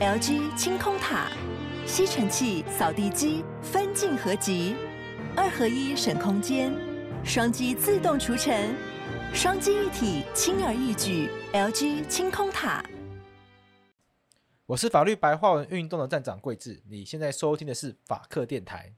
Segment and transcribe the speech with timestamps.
[0.00, 1.30] LG 清空塔，
[1.86, 4.74] 吸尘器、扫地机分镜合集，
[5.36, 6.72] 二合一省空间，
[7.22, 8.74] 双击自动除尘，
[9.34, 11.28] 双击一体轻而易举。
[11.52, 12.82] LG 清空塔。
[14.64, 18.94] 我是法律白话文运动的站长桂智，你现在收听的是法客电台。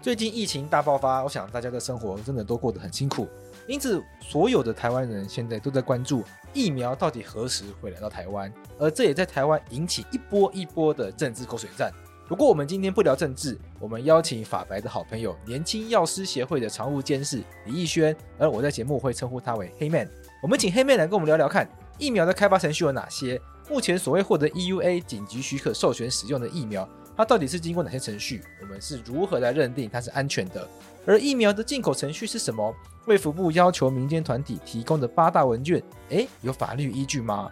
[0.00, 3.28] 最近疫情大爆发，我想大家的生活真的都过得很辛苦，
[3.70, 11.92] 因此所有的台湾人现在都在关注疫苗到底何时会来到台湾，而这也在台湾引起一波一波的政治口水战。
[12.26, 20.08] 不过我们今天不聊政治，我们邀请法白的好朋友年轻药师协会的常务监事李义轩，而我在节目会称呼他为黑 man。
[20.42, 26.88] 我们请黑 man 来跟我们聊聊看疫苗的开发程序有哪些，目前所谓获得 EUA 紧急许可授权使用的疫苗。
[27.16, 28.42] 它到底是经过哪些程序？
[28.62, 30.66] 我们是如何来认定它是安全的？
[31.06, 32.74] 而疫苗的进口程序是什么？
[33.06, 37.50] 卫福部要求民间团体提供的八大文件，诶，有法律依据吗？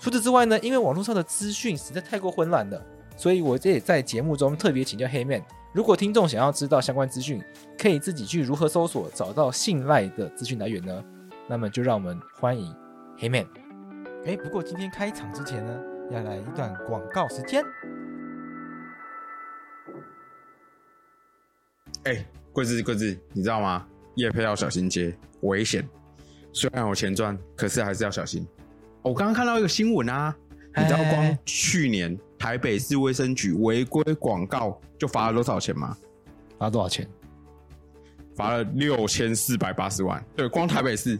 [0.00, 0.58] 除此之外呢？
[0.58, 2.84] 因为网络上的资讯实在太过混乱了，
[3.16, 5.42] 所以我这也在节目中特别请教黑曼。
[5.72, 7.42] 如果听众想要知道相关资讯，
[7.78, 11.04] 可以自己去如何搜索找到信赖的资讯来源呢？
[11.48, 12.74] 那么就让我们欢迎
[13.16, 13.46] 黑 man。
[14.24, 17.64] 诶，不过今天开场之前呢，要来一段广告时间。
[22.04, 23.84] 哎、欸，贵智贵智，你知道吗？
[24.14, 25.86] 叶配要小心接，危险。
[26.52, 28.46] 虽然有钱赚，可是还是要小心。
[29.02, 30.34] 我刚刚看到一个新闻啊，
[30.76, 35.96] 你知道光去年台北市卫生局违规广告就罚了多少钱吗？
[36.56, 37.04] 罚多少钱？
[38.36, 40.24] 罚了六千四百八十万。
[40.36, 41.18] 对，光台北市，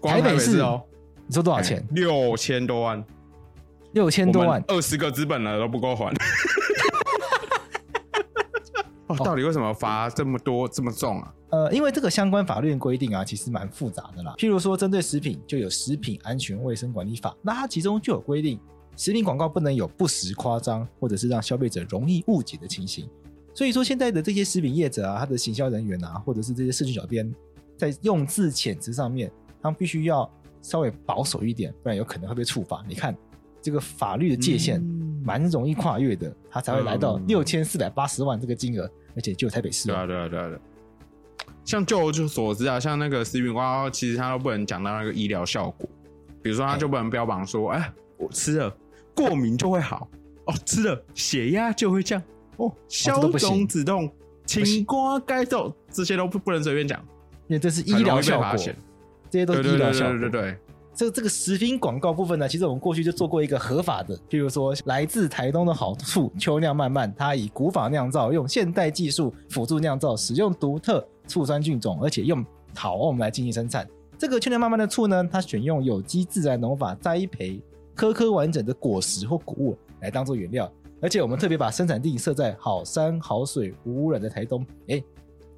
[0.00, 0.82] 光台北市哦。
[1.26, 1.86] 你说多少钱？
[1.90, 3.04] 六千多万。
[3.92, 6.10] 六千多万，二十个资本了都不够还。
[9.16, 11.34] 到底为什么罚这么多这么重啊？
[11.50, 14.34] 呃，因为这个相关法律规定啊，其实蛮复杂的啦。
[14.38, 18.58] 譬如说，针对食品就有《食品安全卫生管理法》，那它其中就有规定，
[18.96, 23.08] 食品广告不能有不实夸张，或者是让消费者容易误解的情形。
[23.54, 27.30] 所以说，现在的这些食品业者啊，他的行销人员啊，或者是这些社区小编，
[27.76, 29.30] 在用字遣词上面，
[29.60, 30.30] 他们必须要
[30.62, 32.82] 稍微保守一点，不然有可能会被处罚。
[32.88, 33.14] 你看
[33.60, 34.82] 这个法律的界限
[35.24, 38.90] 蛮容易跨越的，他才会来到六千四百八十万这个金额。
[39.14, 40.58] 而且就台北市，对啊，对啊，对啊，对。
[41.66, 45.86] 像就我就所知啊，像那个食品广告，其实它都不能讲到那个医疗效果。
[46.40, 48.74] 比如说，它就不能标榜说，哎、欸，我吃了
[49.14, 50.08] 过敏就会好
[50.46, 52.22] 哦，吃了血压就会降
[52.56, 54.10] 哦，消肿止痛、
[54.46, 56.98] 清瓜解毒，这些都不不能随便讲，
[57.48, 58.56] 因为这是医疗效果，
[59.28, 60.58] 这些都是医疗效果，对对对对，对，对。
[60.94, 72.44] 这这个食品广告部分呢，其实我们过去就做过一个合法的，譬如说来自台东的好醋秋酿慢慢，它以古法酿造，用现代技术辅助酿造，使用独特醋酸菌种，而且用
[72.74, 73.88] 陶瓮来进行生产。
[74.18, 77.60] 这个秋酿慢慢的醋呢，它选用有机自然农法栽培
[77.94, 80.70] 颗颗完整的果实或谷物来当做原料，
[81.00, 84.64] 而且我们特别把生产地设在好山好水无污染的台东。
[84.88, 85.02] 哎，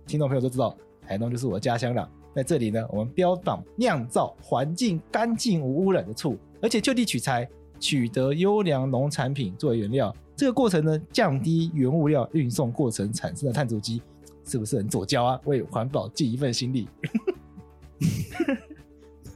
[0.06, 2.08] 听众朋友都知道，台东就是我的家乡了。
[2.34, 10.12] 在这里呢，我们标榜酿造环境干净无污染的醋，而且就地取材，取得优良农产品作为原料。
[10.34, 14.02] 这个过程呢，降低原物料运送过程产生的碳足迹，
[14.44, 15.40] 是不是很左胶啊？
[15.44, 16.88] 为环保尽一份心力。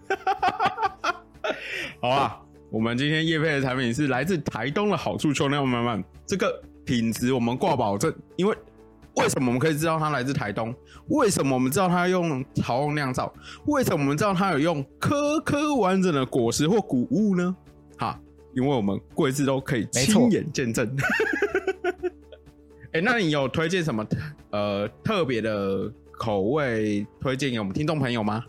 [2.00, 8.56] 好啊，我们今天叶配的产品是来自台东的好醋秋酿慢慢，这个品质我们挂保证，因为。
[9.18, 10.74] 为什么我们可以知道它来自台东？
[11.08, 13.32] 为什么我们知道它用陶瓮酿造？
[13.66, 17.54] 为什么我们知道它有用颗颗完整的果实或谷物呢？
[17.98, 18.18] 哈，
[18.54, 20.96] 因为我们贵智都可以亲眼见证。
[22.92, 24.06] 哎、欸，那你有推荐什么
[24.50, 28.44] 呃特别的口味推荐给我们听众朋友吗？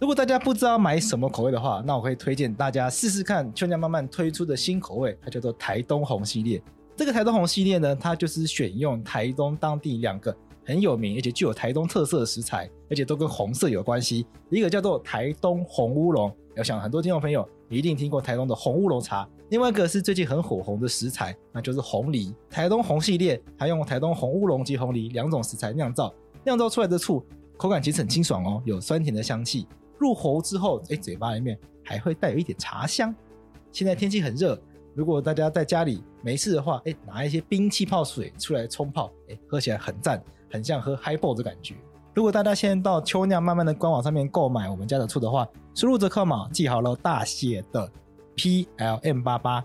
[0.00, 6.62] 如果大家不知道买什么口味的话，那我可以推荐大家试试看秋酿慢慢推出的新口味，它叫做台东红系列。
[6.96, 10.34] 这个台东红系列呢，它就是选用台东当地两个
[10.64, 14.24] 很有名而且具有台东特色的食材，而且都跟红色有关系。
[14.48, 19.28] 一个叫做台东红乌龙，我想很多听众朋友一定听过台东的红乌龙茶。
[19.50, 22.32] 另外一个是最近很火红的食材，那就是红梨。
[22.48, 26.14] 台东红系列还用台东红乌龙及红梨两种食材酿造，
[26.44, 27.24] 酿造出来的醋
[27.56, 29.66] 口感其实很清爽哦，有酸甜的香气。
[29.98, 33.12] 入喉之后，哎，嘴巴里面还会带有一点茶香。
[33.72, 34.56] 现在天气很热。
[34.94, 41.74] 如果大家在家里没事的话，哎，拿一些冰气泡水出来冲泡，哎，喝起来很赞，很像喝 Highball 的感觉。
[42.14, 47.90] 如果大家现在到秋酿慢慢的官网上面购买我们家的醋的话，输入折扣码记好了，大写的
[48.36, 49.64] PLM 八八，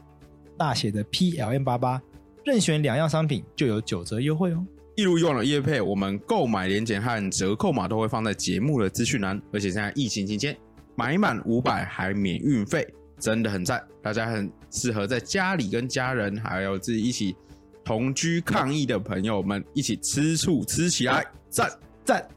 [0.57, 2.01] 大写的 PLM 八八，
[2.43, 4.65] 任选两样商品就有九折优惠哦。
[4.95, 10.57] 一如以往的叶配，我们购买链接和折扣码都会放在节目的资讯栏，而且现在疫情期间。
[10.95, 12.85] 买满五百还免运费，
[13.17, 13.81] 真的很赞。
[14.01, 17.35] 大家很适合在家里跟家人还有自己一起
[17.83, 21.69] 同居抗疫的朋友们一起吃醋吃起来，赞
[22.05, 22.27] 赞。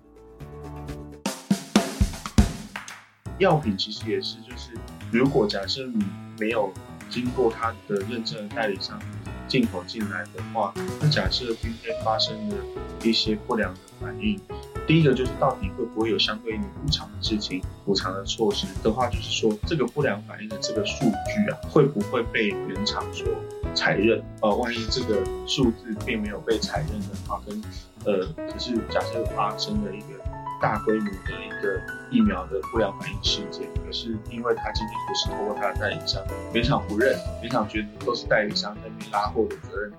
[3.38, 4.72] 药品其实也是，就是
[5.10, 6.04] 如果假设你
[6.38, 6.72] 没有
[7.10, 9.00] 经过他的认证的代理商
[9.48, 12.56] 进口进来的话，那假设今天发生了
[13.02, 14.40] 一些不良的反应，
[14.86, 23.26] 第一个就是到底会不会有相对应的补偿的事情、补偿的措施的话，就是说这个不良反应的这个数据啊，会不会被原厂所
[23.74, 24.22] 采认？
[24.40, 27.62] 呃，万一这个数字并没有被采认的话，跟
[28.04, 30.20] 呃，可是假设发生了一个。
[30.60, 39.92] 大规模的一个疫苗的不良反应事件，可是因为他今天不是通过他的代理商，原厂不认，原厂觉得都是代理商在那边拉货的责任。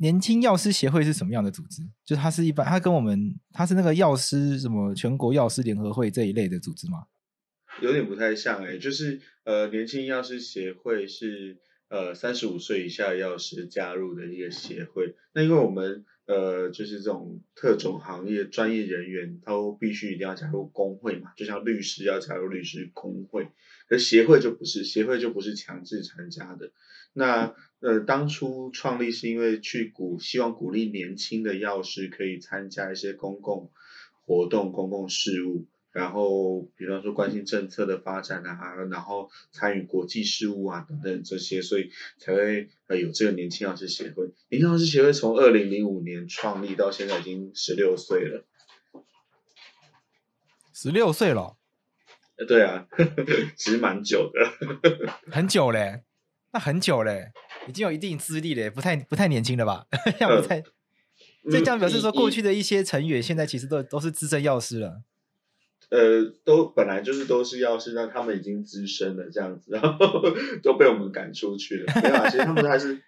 [0.00, 1.82] 年轻药师协会是什么样的组织？
[2.04, 7.04] 就它是一般，它跟我们，它是那个药师什么全国药师联合会这一类的组织吗？
[7.80, 11.60] 有点不太像哎、就是呃，年轻药师协会是。
[11.90, 15.16] 呃，三十五岁以下药师加入的一个协会。
[15.34, 23.48] 那因为我们呃，就是这种特种行业专业人员，都必须一定要加入工会嘛，就像律师要加入律师工会。
[23.88, 26.70] 而协会就不是，协会就不是强制参加的。
[27.12, 33.72] 那呃，当初创立是因为去鼓，希望鼓励年轻的药师可以参加一些公共
[34.24, 35.66] 活动、公共事务。
[35.92, 44.26] 然后，比方说关心政策的发展啊，然后参与国际事务啊等等这些，所以才会呃有这个年轻药师协会。
[44.50, 48.46] 年轻药师协会从二零零五年创立到现在已经十六岁了，
[50.72, 51.56] 十六岁了。
[52.36, 53.24] 呃，对啊，呵 呵
[53.56, 56.04] 其实蛮久的， 很久嘞，
[56.52, 57.32] 那很久嘞，
[57.68, 59.86] 已经有一定资历嘞，不太不太年轻了吧？
[60.20, 60.62] 要不太，
[61.50, 65.02] 这这样表示说过去的一些成员现在其实都都是资深药师了。
[65.90, 70.22] 呃，都本来就是都是药师，但他们已经资深了这样子，然后
[70.62, 71.92] 都被我们赶出去了。
[72.00, 73.02] 没有啊，其实他们还是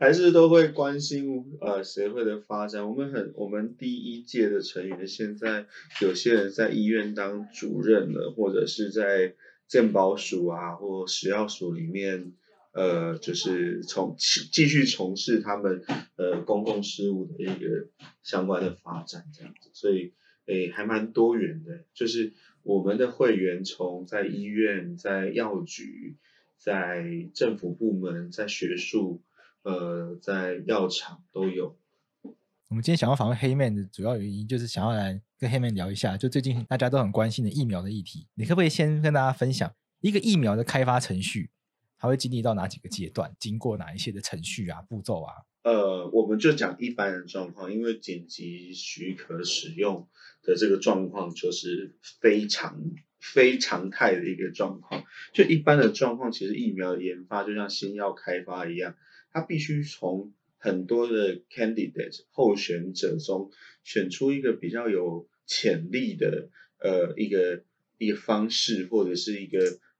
[0.00, 2.88] 还是都会关心呃协会的发展。
[2.88, 5.66] 我们很，我们第一届的成员现在
[6.00, 9.34] 有些人在医院当主任了，或者是在
[9.68, 12.32] 健保署啊或食药署里面，
[12.72, 15.82] 呃，就是从继续从事他们
[16.16, 17.88] 呃公共事务的一个
[18.22, 20.14] 相关的发展这样子，所以。
[20.46, 22.32] 诶，还蛮多元的，就是
[22.62, 26.16] 我们的会员从在医院、在药局、
[26.56, 29.22] 在政府部门、在学术、
[29.62, 31.76] 呃，在药厂都有。
[32.68, 38.26] 我们今天想要访问 Heyman 的主要原因，就是想要来跟 Heyman 聊一下，就最近大家都很关心的疫苗的议题。
[38.34, 41.50] 你可不可以先跟大家分享一个疫苗的开发程序，
[41.96, 45.32] 它会经历到哪几个阶段，经过哪一些的程序啊、步骤啊？
[45.62, 50.08] 呃，我们就讲一般的状况，因为紧急许可使用
[50.46, 52.80] 的这个状况就是非常
[53.20, 55.04] 非常态的一个状况。
[55.34, 58.96] 就一般的状况，其实疫苗的研发就像新药开发一样，
[59.32, 63.50] 它必须从很多的 candidate 候选者中
[63.84, 66.48] 选出一个比较有潜力的
[66.78, 67.64] 呃一个
[67.98, 69.58] 一个方式，或者是一个。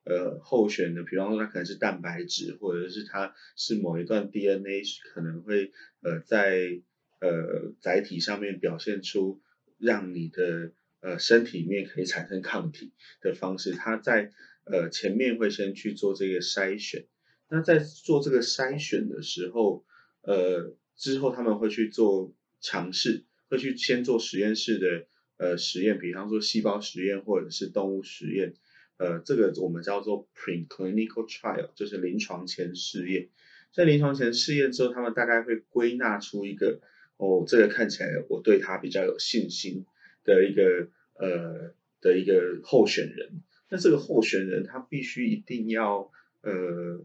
[0.08, 6.81] 呃，候选的，比方说它可能是蛋白质，或者是它是某一段 DNA 可能会呃在
[7.19, 9.40] 呃载体上面表现出
[9.78, 14.32] 让你的呃身体里面可以产生抗体的方式，它在
[14.65, 17.06] 呃前面会先去做这个筛选。
[17.48, 19.84] 那在做这个筛选的时候，
[20.22, 28.55] 呃之后他们会去做尝试，会去先做实验室的呃实验，比方说细胞实验或者是动物实验。
[28.98, 33.29] 呃，这个我们叫做 preclinical trial，就是临床前试验。
[33.70, 36.81] 在临床前试验之后，他们大概会归纳出一个，
[37.17, 39.87] 哦，这个看起来我对他比较有信心
[40.25, 43.43] 的一个呃的一个候选人。
[43.69, 46.11] 那这个候选人他必须一定要
[46.43, 47.05] 呃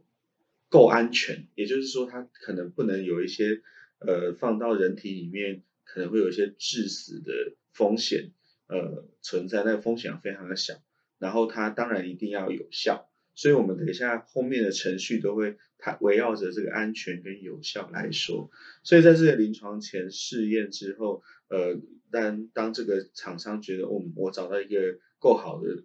[0.70, 3.62] 够安全，也就是说他可能不能有一些
[4.00, 8.32] 呃放到人体里面可能会有一些致死的风险
[8.68, 10.76] 呃存在，那个风险非常的小。
[11.20, 18.52] 然后它当然一定要有效，所以我们等一下后面的程序都会它围绕着这个安全跟有效来说。
[18.84, 21.80] 所以在这个临床前试验之后，呃，
[22.12, 25.84] 当当这个厂商觉得我、我找到一个够好的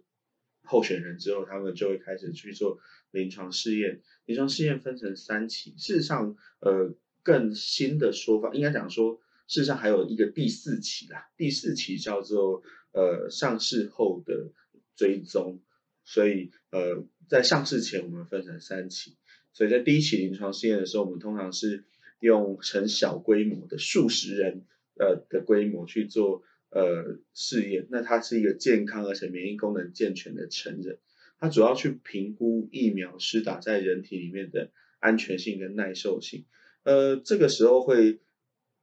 [0.63, 2.79] 候选人之后，他们就会开始去做
[3.11, 4.01] 临床试验。
[4.25, 11.29] 临床试验分成三期，事实上，呃，更新的说法应该讲说，事实上还有一个第四期啦。
[11.37, 12.61] 第四期叫做
[12.91, 14.51] 呃上市后的。
[14.97, 15.61] 追踪，
[16.03, 19.15] 所以呃，在上市前我们分成三期，
[19.53, 21.85] 所以在第一期临床试验的时候，我们通常是
[22.19, 30.99] 用很小规模的数十人呃的规模去做呃试验，那他是一个健康而且免疫功能健全的成人，
[31.39, 36.45] 他主要去评估疫苗施打在人体里面的安全性跟耐受性，
[36.83, 38.19] 呃，这个时候会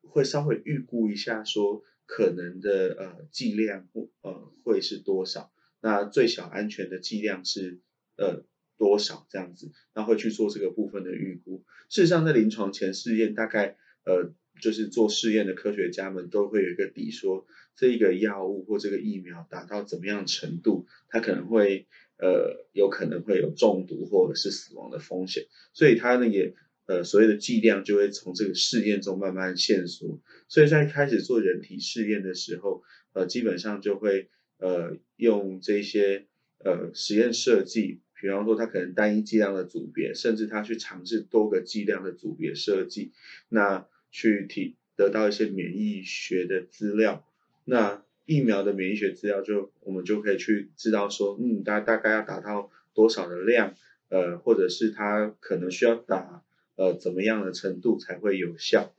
[0.03, 3.89] 会稍微预估一下说可能的呃剂量
[4.23, 5.51] 呃会是多少，
[5.85, 7.79] 那最小安全的剂量是
[8.17, 8.43] 呃。
[8.77, 11.63] 多少这样子，那会去做这个部分的预估。
[11.89, 21.87] 事实上，在临床前试验，大概呃，就是做试验的科学家们都会有一个底说，这个药物或这个疫苗达到怎么样程度，它可能会
[22.19, 25.47] 呃，有可能会有中毒或者是死亡的风险。
[25.73, 26.53] 所以它呢也
[26.87, 30.21] 呃，所谓的剂量就会从这个试验中慢慢限缩。
[30.49, 34.29] 所以在开始做人体试验的时候，呃，基本上就会
[34.65, 36.27] 呃，用这些
[36.65, 38.01] 呃实验设计。
[38.21, 43.13] 比方说，他可能单一剂量的组别，甚至他去尝试多个剂量的组别设计，
[43.51, 47.29] 那去提得到一些免疫学的资料，
[47.67, 53.75] 那疫苗的免疫学资料就我们就可以去知道说，嗯，大大概要达到多少的量，
[54.09, 56.43] 呃，或者是他可能需要打
[56.77, 58.95] 呃怎么样的程度才会有效。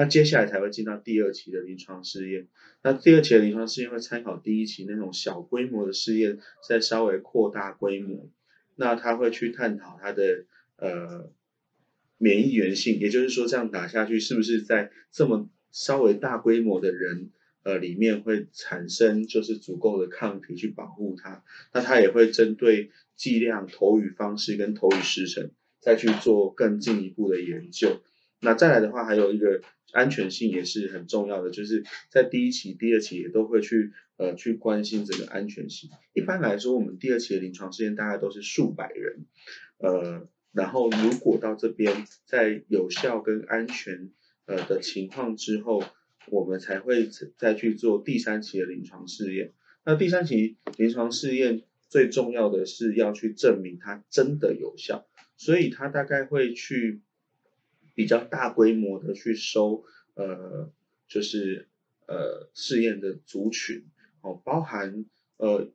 [0.00, 2.48] 那接下来才会进到第二期的临床试验。
[2.82, 8.30] 那第二期的临床试验会参考第一期那种小规模的试验，再稍微扩大规模。
[8.76, 11.30] 那他会去探讨它的呃
[12.16, 17.28] 免疫原性，也就是说，这样打下去是不是在这么稍微大规模的人
[17.62, 21.44] 呃里面会产生就是足够的抗体去保护它？
[21.74, 28.00] 那他也会针对剂量、投与方式跟投与时程再去做更进一步的研究。
[28.42, 29.60] 那再来的话，还有一个
[29.92, 35.90] 安全性也是很重要的，就是在第一期、第二期也都会去呃去关心这个安全性。
[36.14, 39.26] 一般来说，我们第二期的临床试验大概都是数百人，
[39.76, 44.10] 呃，然后如果到这边在有效跟安全
[44.46, 45.84] 呃的情况之后，
[46.28, 49.52] 我们才会再去做第三期的临床试验。
[49.84, 55.06] 那第三期临床试验最重要的是要去证明它真的有效，
[55.36, 57.02] 所以它大概会去。
[58.00, 60.72] 比较大规模的去收，呃，
[61.06, 61.68] 就是
[62.06, 63.84] 呃试验的族群
[64.22, 65.04] 哦，包含
[65.36, 65.68] 呃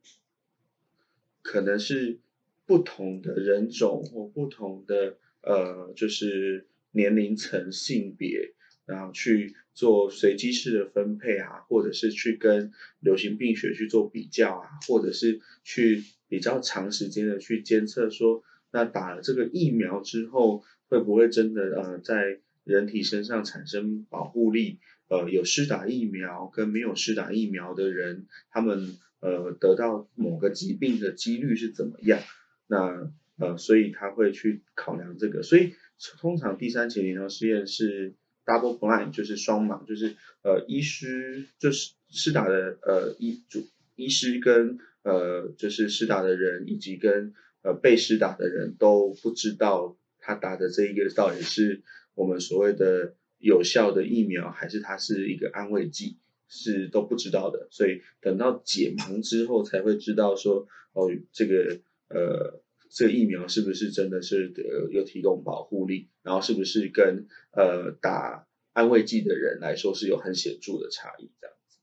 [1.43, 2.17] 可能是
[2.65, 8.55] 不同的人种或不同的呃就是年龄层、性别，
[8.87, 20.63] 然后去做随机式的分配啊，或者是去跟流行病学去做比较啊，或者是去比较长时间的去监测说，那打了这个疫苗之后。
[20.89, 24.79] 会不会真的呃在人体身上产生保护力？
[25.07, 32.19] 呃，有施打疫苗跟没有施打疫苗的人，他们呃得到某个疾病的几率是怎么样？
[32.65, 35.43] 那呃，所以他会去考量这个。
[35.43, 35.73] 所以
[36.17, 38.15] 通常第三期临床试验是
[38.45, 49.95] double blind，就是双盲，就是呃医师就是施打的呃医主医师跟呃就是施打的人以及跟呃被施打的人都不知道。
[50.25, 51.83] 他打的这一个到底是
[52.15, 56.17] 我们所谓的有效的疫苗，还是它是一个安慰剂，
[56.47, 57.67] 是都不知道的。
[57.69, 71.77] 所以等到解盲之后，才会知道说，哦，这个呃，这个疫苗是不是真的是呃有提供保护力，然后是不是跟呃打安慰剂的人来说是有很显著的差异这样子。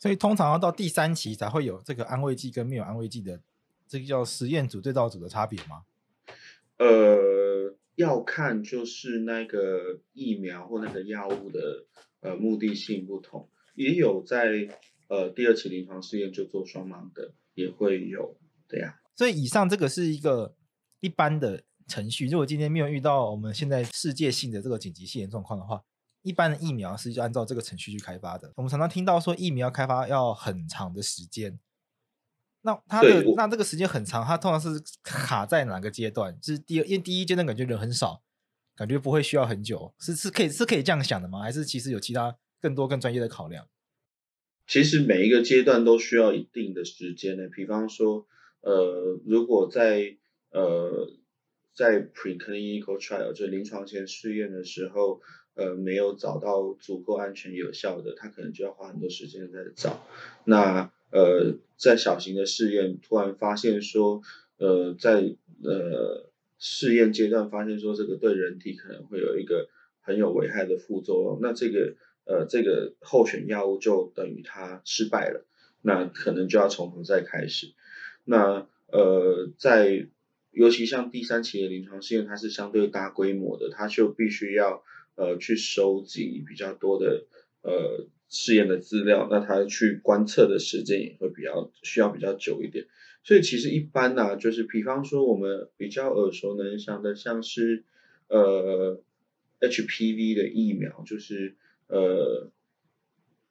[0.00, 3.40] 所以通常要到第三期才会有这个安慰剂跟没有安慰剂的，
[3.86, 5.84] 这个叫实验组对照组的差别吗？
[6.78, 11.86] 呃，要看就是那个疫苗或那个药物的
[12.20, 14.68] 呃目的性不同，也有在
[15.08, 18.36] 呃第二期临床试验就做双盲的，也会有
[18.68, 19.00] 对呀。
[19.14, 20.56] 所以以上这个是一个
[21.00, 22.26] 一般的程序。
[22.26, 25.80] 如果今天没有遇到我们现在世界性的这个紧急性状况的话，
[26.22, 28.52] 一般的疫苗是就按照这个程序去开发的。
[28.56, 31.58] 我们常常听到说疫苗开发要很长的时间。
[32.66, 36.34] 那它的那这个时间很长，它通常是卡在哪个阶段？
[36.40, 38.22] 就是第二，因为第一阶段感觉人很少，
[38.74, 41.40] 感觉不会需要很久，是是可以是可以这样想的吗？
[41.42, 43.68] 还是其实有其他更多更专业的考量？
[44.66, 47.50] 其实每一个阶段都需要一定的时间的。
[47.50, 48.26] 比方说，
[48.62, 50.16] 呃，如果在
[50.50, 51.10] 呃
[51.74, 55.20] 在 preclinical trial 就临床前试验的时候，
[55.52, 60.02] 呃，没有找到足够安全有效的，他可能就要花很多时间在找。
[60.44, 64.20] 那呃，在小型的试验突然发现说，
[64.58, 66.28] 呃，在呃
[66.58, 69.68] 试验阶段发现说这个对人体可能会有一个
[70.00, 71.94] 很有危害的副作用，那这个
[72.24, 75.46] 呃这个候选药物就等于它失败了，
[75.82, 77.74] 那可能就要从头再开始。
[78.24, 80.08] 那呃在
[80.50, 84.82] 尤其像第三期的临床试验，它是相对大规模的，它就必须要
[85.14, 87.26] 呃去收集比较多的
[87.64, 92.86] 呃试验的资料，那它去观测的时间也会比较需要比较久一点。
[93.22, 97.84] 所以其实一般呢、就是比方说我们比较耳熟能详的，像是
[98.28, 99.02] 呃
[99.60, 101.56] HPV 的疫苗，就是
[101.86, 102.50] 呃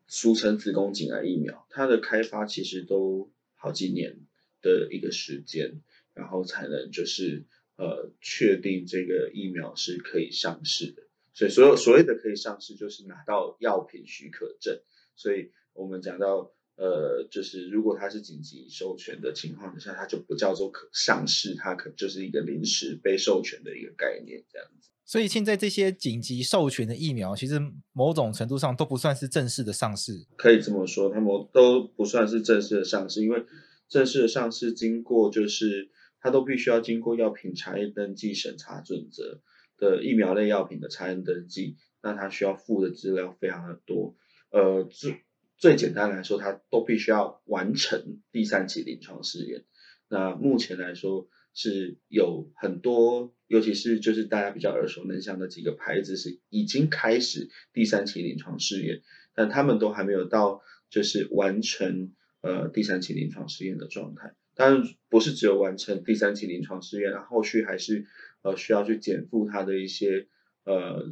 [0.07, 4.17] 俗称子宫颈癌疫苗，它的开发其实都好几年
[4.61, 5.81] 的一个时间，
[6.13, 7.45] 然后才能就是
[7.77, 11.02] 呃确定这个疫苗是可以上市的。
[11.33, 14.79] 所以所有所谓的可以上市，就是拿到药品许可证。
[15.15, 16.51] 所以我们讲到。
[16.75, 24.89] 呃，就是如果它是紧急授权的情况下，它就不叫做可上市，它可就是一个临时被授权的一个概念这样子。
[25.05, 27.61] 所以现在这些紧急授权的疫苗，其实
[27.91, 30.25] 某种程度上都不算是正式的上市。
[30.35, 33.45] 可以这么说，他们都不算是正式的上市，因为
[33.87, 39.43] 正式的上市经过就是它都必须要经过药品查验登记审查准则
[39.77, 44.15] 的疫苗类药品的查验登记，那它需要附的资料非常的多，
[44.51, 45.23] 呃，最
[45.57, 49.63] 最简单来说，它都必须要完成第三期临床试验。
[50.09, 59.01] 那目前来说是有很多，尤其是就是大家比较耳熟能详的几个牌子是已经开始第三期临床试验，
[59.33, 64.35] 但他们都还没有到就是完成呃第三期临床试验的状态。
[64.55, 68.05] 当然不是只有完成第三期临床试验，然后续还是
[68.43, 70.27] 呃需要去减负它的一些
[70.63, 71.03] 呃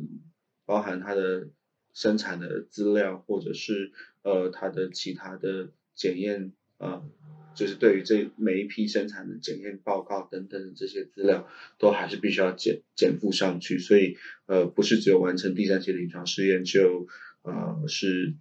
[0.66, 1.50] 包含它的
[1.94, 3.92] 生产的资料或者是。
[4.24, 7.12] 呃，它的其他的检验啊、呃，
[7.56, 13.80] 就是对于这每一批生产的检验报告等等的这些资料，都还是必须要减减负上去。
[13.80, 17.08] 所以，呃，不是只有完成第三期临床试验就
[17.42, 18.36] 呃是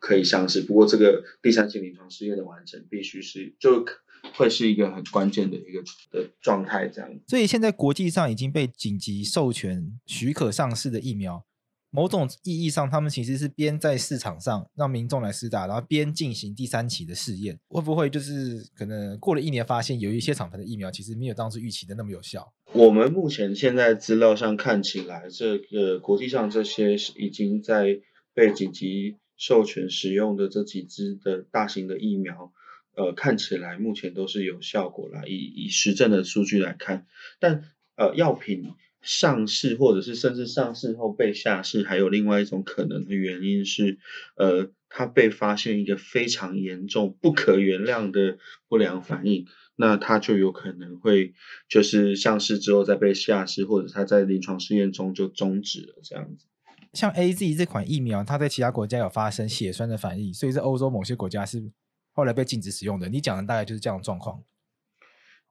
[0.00, 0.62] 可以上市。
[0.62, 3.86] 不过，这个第三期临床试验的完成，必须是就
[4.34, 7.10] 会是一个很关键的一个的状态，这样。
[7.26, 11.44] 所以，现在国际上已经被紧急授权许可上市的疫苗。
[11.90, 17.58] 某种意义上，他们其实是边在市场上让民众来施打，然后边进行第三期的试验。
[17.68, 22.52] 会不会就是可能过了一年，发现有一些厂牌的疫苗其实没有当时预期的那么有效？
[22.74, 28.00] 我们目前现在资料上看起来，这个国际上这些已经在
[28.34, 32.52] 被紧急授权使用的这几支的大型的疫苗，
[32.96, 35.22] 呃，看起来目前都是有效果啦。
[35.26, 37.06] 以以实证的数据来看，
[37.38, 37.62] 但
[37.94, 38.74] 呃，药品。
[39.02, 43.98] 上市或者是甚至上市后被下市，还有另外一种可能的原因是，
[44.34, 51.34] 呃，它被发现一个非常严重、不可原谅的不良反应，那它就有可能会
[51.68, 56.46] 就是上市之后再被下市，或者它在临床试验中就终止了这样子。
[56.92, 61.70] 像 AZ 这款疫苗，它在其他国家有发生血栓的反应，所以在欧洲某些国家是
[62.16, 63.08] 后来被禁止使用的。
[63.10, 64.42] 你讲的大概就是这样的状况。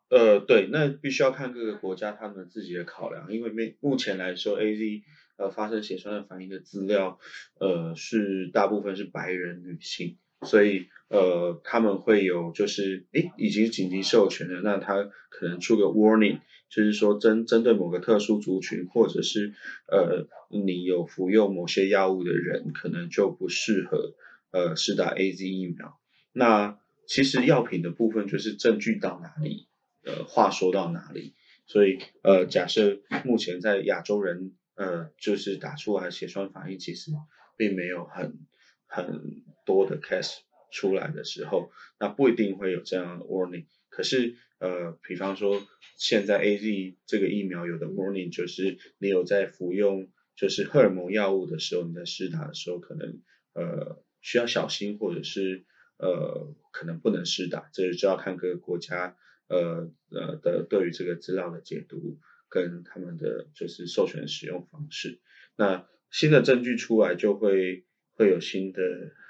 [0.09, 5.03] 呃，对，那必须要看各个国家他们自己的考量，因为目目前来说，AZ
[5.37, 7.19] 呃发生血栓的反应的资料，
[7.59, 19.53] 呃是大部分是白人女性，所以呃他们会有就是，诶，已经紧急授权了，那他可能出个 warning，就是说针针对某个特殊族群，或者是
[19.87, 24.13] 呃你有服用某些药物的人，可能就不适合
[24.51, 25.99] 呃施打 AZ 疫苗。
[26.37, 29.69] 那其实药品的部分就是证据到哪里。
[30.03, 31.33] 呃，话说到哪里？
[31.65, 37.11] 所以呃，假设目前在亚洲人呃，就是打出来血栓反应，其实
[37.57, 38.37] 并没有很
[38.85, 43.65] 很多的 case 出来的时候，那不一定会有这样的 warning。
[43.89, 45.65] 可是呃，比方说
[45.97, 53.21] 现在 AZ 这个疫苗有的 warning 就是你有在服用就是荷尔蒙药物的时候，你在施打的时候可能
[53.53, 55.65] 呃需要小心，或者是
[55.97, 59.15] 呃可能不能施打，这就要看各个国家。
[59.47, 62.17] 呃呃的对于这个资料的解读
[62.49, 65.19] 跟他们的就是授权使用方式，
[65.55, 68.81] 那新的证据出来就会会有新的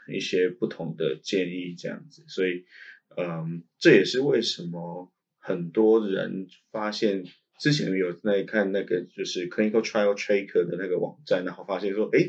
[0.08, 2.64] 一些不同的建议这样子，所以
[3.18, 7.26] 嗯，这也是为什么很多人发现
[7.60, 12.20] 之前有在看那个就是 Clinical Trial Tracker 的那个网站，然后发现说，哎，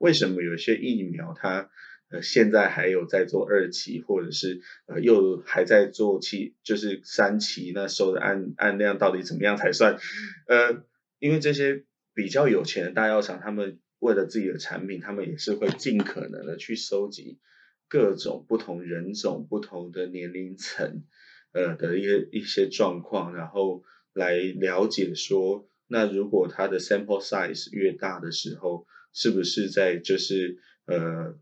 [0.00, 1.70] 为什么有些疫苗它
[2.08, 9.98] 呃，现在还有在做二期，或者是呃，又还在做期，就是三期，那时候的案案量到底怎么样才算？
[10.46, 10.84] 呃，
[11.18, 17.40] 因为这些比较有钱的大药厂，他们为了自己的产品，他们也是会尽可能的去收集
[17.88, 21.02] 各种不同人种、不同的年龄层，
[21.50, 31.36] 呃的一些一些状况，然后来了解说，那如果它的 sample size 越大的时候，是不是在就是呃。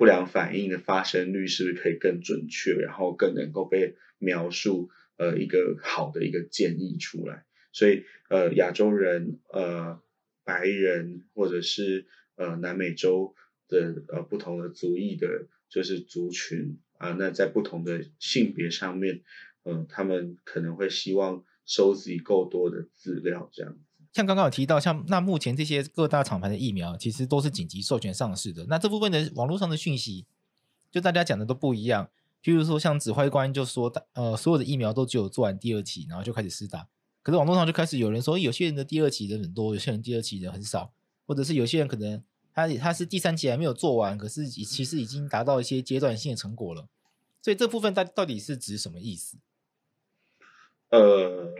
[0.00, 4.88] 不良反应的发生率是不是可以更准确，然后更能够被描述？
[5.18, 7.44] 呃一个好的一个建议出来。
[7.70, 10.00] 所以呃亚洲人呃
[10.42, 13.34] 白人或者是呃南美洲
[13.68, 19.20] 的呃不同的族裔的，就是族群啊，那在不同的性别上面，
[19.64, 23.78] 嗯、呃，他们可能会希望收集够多的资料，这样。
[24.12, 28.66] 像刚刚有提到，像那目前这些各大厂牌的疫苗，其实都是紧急授权上市的。
[28.68, 30.26] 那这部分的网络上的讯息，
[30.90, 32.10] 就大家讲的都不一样。
[32.42, 36.88] 譬如说，像指挥官就说，呃，所有的疫苗都只有做完第二期，然后就开始施打。
[37.22, 40.92] 可是网络上就开始有人说，有些人的第二期人很多，有些人第二期人很少，
[41.26, 42.20] 或者是有些人可能
[42.52, 46.88] 他他是第三期还没有做完，可是其实已经达到一些阶段性的成果了。
[47.42, 49.36] 所以这部分到到底是指什么意思？
[50.88, 51.54] 呃。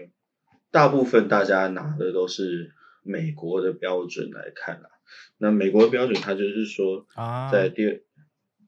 [0.70, 4.90] 大部分大家拿的都是美国的标准来看啦，
[5.36, 7.06] 那美国的标准，它就是说，
[7.50, 8.00] 在第二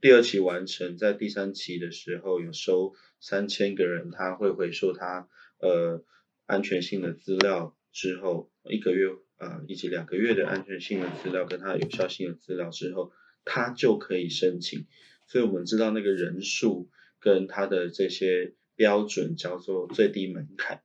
[0.01, 5.29] 第二期完成，在第三期的时候有收三千个人，他会回收他
[5.61, 6.03] 呃
[6.47, 13.13] 安全性的资料之后，一个月呃以及两个月的安全性的资料跟它有效性的资料之后，
[13.45, 14.87] 他就可以申请。
[15.29, 20.83] 所以我们知道那个人数跟他的这些标准叫做最低门槛，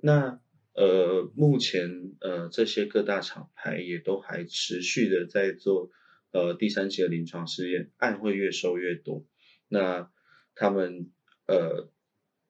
[0.00, 0.40] 那。
[0.76, 5.90] 呃，目前呃，这些各大厂牌也都还持续的在做
[6.32, 9.26] 呃第三期的临床试验，案会越收越多。
[9.68, 10.10] 那
[10.54, 11.10] 他们
[11.46, 11.90] 呃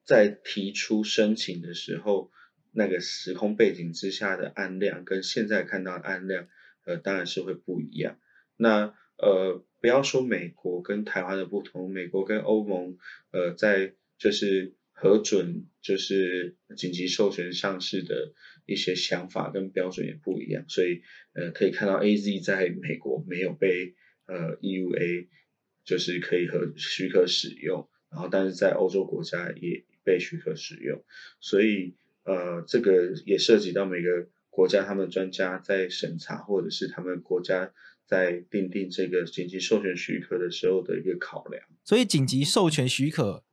[0.03, 2.29] 在提出申请的时候，
[2.73, 6.49] 那个时空背景之下的案量跟现在看到的案量，
[6.85, 8.19] 呃，当然是会不一样。
[8.57, 12.97] 那呃，不要说美国跟台湾的不同，美国跟欧盟
[13.31, 14.75] 呃在就是。
[14.99, 18.33] 核准就是紧急授权上市的
[18.65, 23.93] 一些想法跟标准也不一样，所以呃可以看到 AZ 在美国没有被
[24.25, 25.27] 呃 EUA
[25.85, 31.05] 就是可以和许可使用，然后但是在欧洲国家也被许可使用，
[31.39, 37.71] 所以呃这个也涉及到每个国家他们专家在审查或者是他们国家
[38.07, 41.63] 在订定这个紧急授权许可的时候的一个考量。
[41.83, 43.43] 所以紧急授权许可。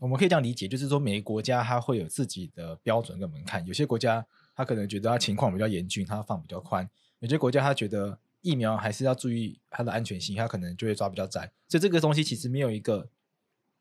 [0.00, 3.64] 我们可以这样理解，就是说每个国家它会有自己的标准跟门槛。
[3.66, 4.24] 有些国家
[4.56, 6.82] 它可能觉得它情况比较严峻，它放比较宽；
[7.18, 11.52] 有些国家它觉得疫苗还是要注意它的安全性，它可能就会抓比较窄。
[11.68, 13.10] 所以这个东西其实没有一个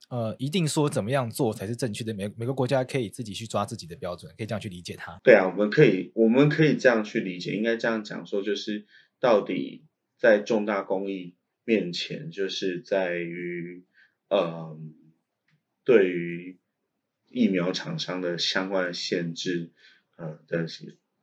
[0.09, 2.13] 呃一定说怎么样做才是正确的。
[2.13, 5.17] 每每个国家可以自己去抓自己的标准，可以这样去理解它。
[5.23, 8.85] 对啊，我们可以我们可以这样去理解，应该这样讲说，就是
[9.21, 9.85] 到底
[10.17, 13.85] 在重大公益面前，就是在于
[14.27, 14.77] 呃。
[15.89, 16.59] 对于
[17.29, 19.71] 疫苗厂商的相关限制，
[20.17, 20.67] 呃的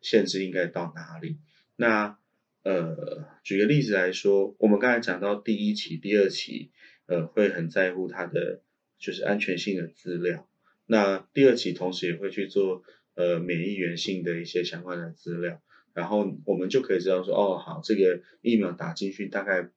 [0.01, 1.39] 限制应该到哪里？
[1.77, 2.19] 那
[2.65, 6.73] 呃，举个例子来说，我们刚才讲到第一期、第二期，
[7.07, 8.61] 呃，会很在乎它的
[8.99, 10.49] 就是安全性的资料。
[10.87, 12.83] 那第二期同时也会去做
[13.15, 15.63] 呃免疫原性的一些相关的资料，
[15.95, 19.71] 然后我们就可以知道说，哦，好，这个疫苗打进去，大概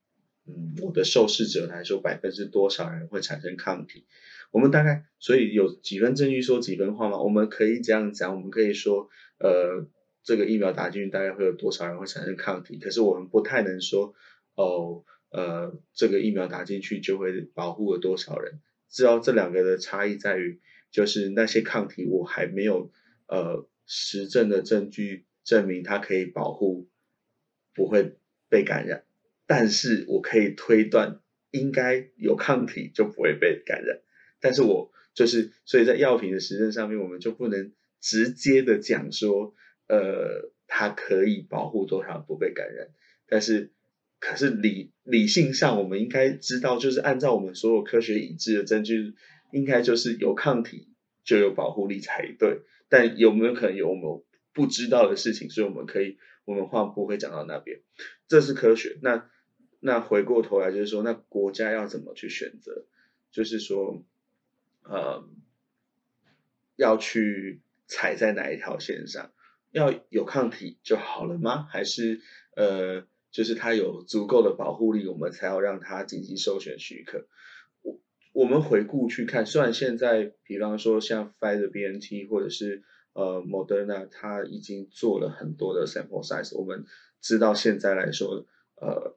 [0.46, 4.04] 嗯，我的受试者来说，百分之多少人会产生抗体？
[4.50, 7.22] 我们大概，所以有几分证据说几分话嘛？
[7.22, 9.08] 我们可以这样讲，我们可以说，
[9.38, 9.86] 呃，
[10.22, 12.78] 这个疫苗打进去大概会有多少人会产生抗体？
[12.78, 14.14] 可是我们不太能说，
[14.56, 18.60] 哦，呃，这个疫苗打进去就会保护了多少人？
[18.88, 20.60] 知道这两个的差异在于，
[20.90, 22.90] 就是那些抗体我还没有
[23.28, 26.88] 呃实证的证据证明它可以保护
[27.72, 28.16] 不会
[28.48, 29.04] 被感染，
[29.46, 31.20] 但是我可以推断
[31.52, 34.00] 应该有抗体就不会被感染。
[34.40, 39.54] 但是我就是，所以在药品的实证上面，我们就不能直接的讲说，
[39.88, 42.88] 呃，它可以保护多少不被感染。
[43.26, 43.72] 但是，
[44.18, 49.14] 可是理理性上，我们应该知道，就是按照我们所有科学已知的证据，
[49.52, 50.88] 应该就是有抗体
[51.24, 52.62] 就有保护力才对。
[52.88, 54.22] 但有没有可能有我们
[54.52, 55.50] 不知道的事情？
[55.50, 57.80] 所以我们可以，我们话不会讲到那边。
[58.26, 58.98] 这是科学。
[59.02, 59.28] 那
[59.80, 62.86] 那回过头来就是说，那国家要怎么去选择？
[63.32, 64.06] 就是说。
[64.90, 65.24] 呃，
[66.74, 69.32] 要去踩在哪一条线上？
[69.70, 71.62] 要有抗体就好了吗？
[71.70, 72.20] 还是
[72.56, 77.28] 呃，就是它有足够的保护力，我们才要让它紧急授权许可？
[77.82, 78.00] 我
[78.32, 86.84] 我们回顾去看，虽然现在，比方说像 Pfizer BNT 或者是呃 Moderna，它已经做了很多的 sample size，我们
[87.20, 89.16] 知道现在来说，呃，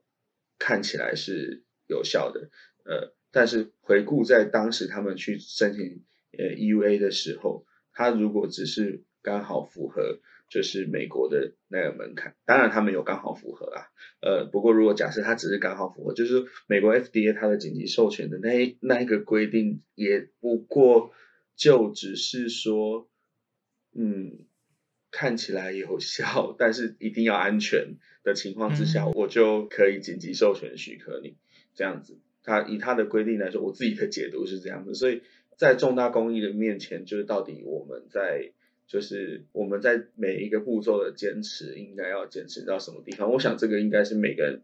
[0.59, 2.51] 看起来是有效的，
[2.85, 3.15] 呃。
[3.33, 6.03] 但是回顾在当时他们去申请
[6.37, 10.19] 呃 EUA 的时候，他如果只是刚好符合
[10.49, 13.89] 就是美国的那个门槛，当然他们有刚好符合啊，
[14.21, 21.11] 呃，不过如果假设他只是刚好符合，就是美国 FDA 它的紧急授权的那那一个规定也不过
[21.55, 23.09] 就只是说，
[23.95, 24.45] 嗯，
[25.09, 31.35] 看起来有效，但是一定要安全的情况之下，嗯、我就可以紧急授权许可你
[31.73, 32.19] 这样子。
[32.43, 35.21] 他以他的规定来说，我自己的解读是这样子，所以
[35.57, 38.51] 在重大公益的面前，就是到底我们在
[38.85, 43.31] 就是我们在每一个步骤的坚持，应该要坚持到什么地方？
[43.31, 44.61] 我想这个应该是每个人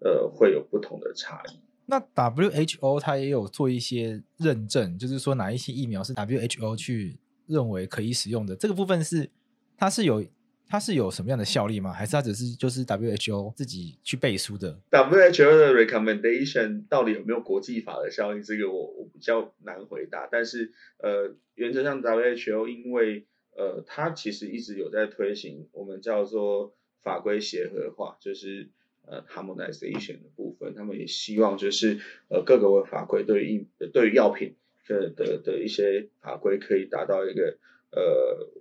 [0.00, 1.58] 呃会有不同的差异。
[1.86, 7.16] 那 WHO 它也有做一些认证，就是说哪一些疫苗是 WHO 去
[7.46, 9.30] 认为可以使用的，这个部分是
[9.76, 10.24] 它是有。
[10.70, 11.92] 它是有什么样的效力吗？
[11.92, 18.40] 还是它只是就是 WHO 自己去背书的？WHO 的 recommendation 到底有没有国际法的效力？
[18.40, 20.28] 这个我我比较难回答。
[20.30, 28.68] 但是呃，原则上 WHO 因为呃，它其实一直有在推行我们叫做法规协和化，就是
[29.06, 30.72] 呃 harmonization 的部分。
[30.76, 34.54] 他们也希望就是呃各个法规对于对于药品
[34.86, 37.58] 的的的一些法规可以达到一个
[37.90, 38.59] 呃。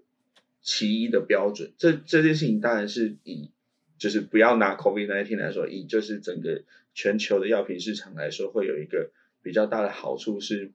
[0.70, 3.50] 其一的标准，这这件事情当然是以，
[3.98, 6.62] 就是不要拿 COVID-19 来说，以就是整个
[6.94, 9.10] 全球的药品市场来说，会有一个
[9.42, 10.72] 比较大的好处是，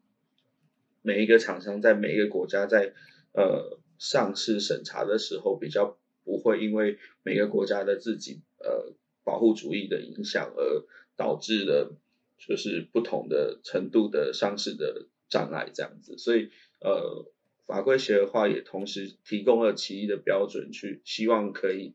[1.00, 2.92] 每一个厂商在每一个国家在
[3.34, 10.82] 呃上市审查的时候，比较不会因为每个国家的自己呃保护主义的影响而
[11.14, 11.94] 导致了
[12.36, 17.30] 就是不同的程度的上市的障碍这样子，所以呃。
[17.66, 21.94] 法规协的话也同时提供了其一的标准，去希望可以，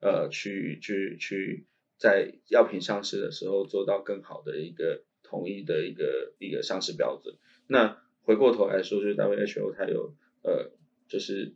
[0.00, 1.66] 呃，去去去
[1.98, 7.36] 在药品上市的时候做到更好的一个统一的一个一个上市标准。
[7.66, 10.70] 那回过头来说，就是 WHO 它有呃，
[11.08, 11.54] 就是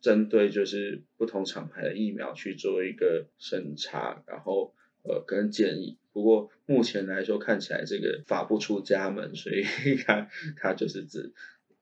[0.00, 4.74] 针对就是不同厂牌的疫苗去做一个审查，然后
[5.04, 5.98] 呃跟建议。
[6.12, 9.64] 不过目前来说看起来这个法不出家门，所以
[10.04, 11.32] 它它就是指。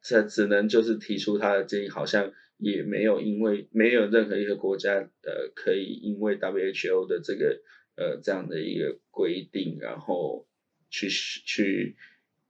[0.03, 7.63] 这只能就是提出他的建议，好像也没有因为没有任何一个国家呃可以因为 WHO 的这个
[7.97, 10.47] 呃这样的一个规定，然后
[10.91, 11.97] 去去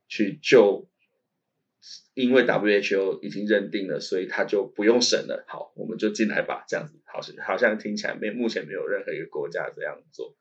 [0.09, 0.89] 去就
[2.15, 5.45] 因为 WHO 已经认定了，所以他就不用审了。
[5.47, 10.37] 好，我们就进来吧，这样子好像好像听起来没目前没有任何一个国家这样做。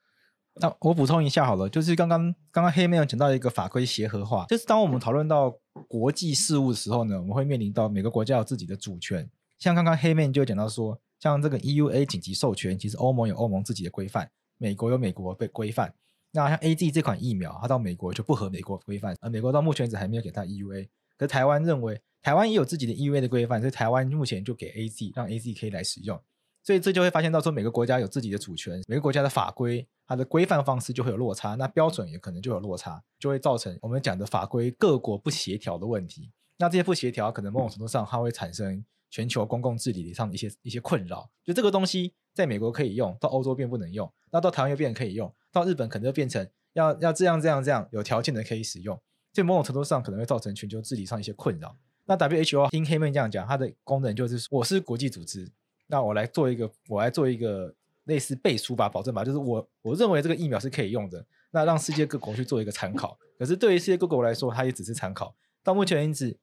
[0.56, 9.30] 那我补充一下好了，就是刚刚刚刚黑妹有讲到一个法规协和化，就是当我们讨论到国际事务的时候呢，我们会面临到每个国家有自己的主权。
[9.58, 15.94] 像刚刚黑妹就讲到说，像这个 EUA 紧急授权，其实欧盟有欧盟自己的规范，美国有美国的规范。
[16.34, 20.88] 那像 AZ 这款疫苗，它到美国就不合美国规范，而美国到目前为止还没有给它 EUA。
[21.18, 26.20] 可是台湾认为，台湾也有自己的 EUA 的规范，所以台湾目前就给 AZ，让 AZ 可以来使用。
[26.64, 36.30] 所以这就会发现到说，每个国家有自己的主权，每个国家的法规，它的规范方式就会有落差，那标准也可能就有落差，就会造成我们讲的法规各国不协调的问题。
[36.58, 41.30] 那这些不协调，可能某种程度上它会产生全球公共治理上的一些一些困扰。
[41.46, 49.00] 就这个东西在美国可以用，到欧洲变不能用，那到台湾又变可以用，到日本可能就变成要要这样这样这样有条件的可以使用。
[49.32, 51.74] 所以某种程度上可能会造成全球治理上一些困扰。
[52.04, 55.50] 那 WHO 听黑妹这样讲，它的功能就是我是国际组织。
[55.88, 57.74] 那我来做一个，我来做一个
[58.06, 63.18] 类似背书吧，保证吧，就是我我认为这个疫苗是可以用的，那让世界各国去做一个参考。
[63.38, 65.36] 可是对于世界各国来说，它也只是参考。
[65.64, 66.38] 到目前为止，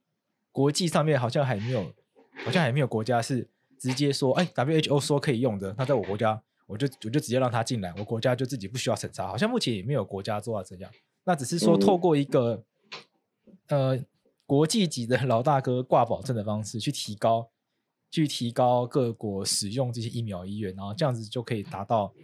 [0.52, 1.92] 国际上面好像还没有，
[2.44, 9.26] 好像还没有国家是直接说，哎，WHO 说可以用的，那在我国家，我就我就直接让它进来，我国家就自己不需要审查。
[9.26, 10.90] 好像目前也没有国家做到这样。
[11.24, 12.64] 那只是说透过一个，
[13.66, 13.98] 呃，
[14.46, 17.50] 国际级的老大哥挂保证的方式去提高。
[18.10, 22.14] 去提高各国使用这些疫苗意愿，然后这样子就可以达到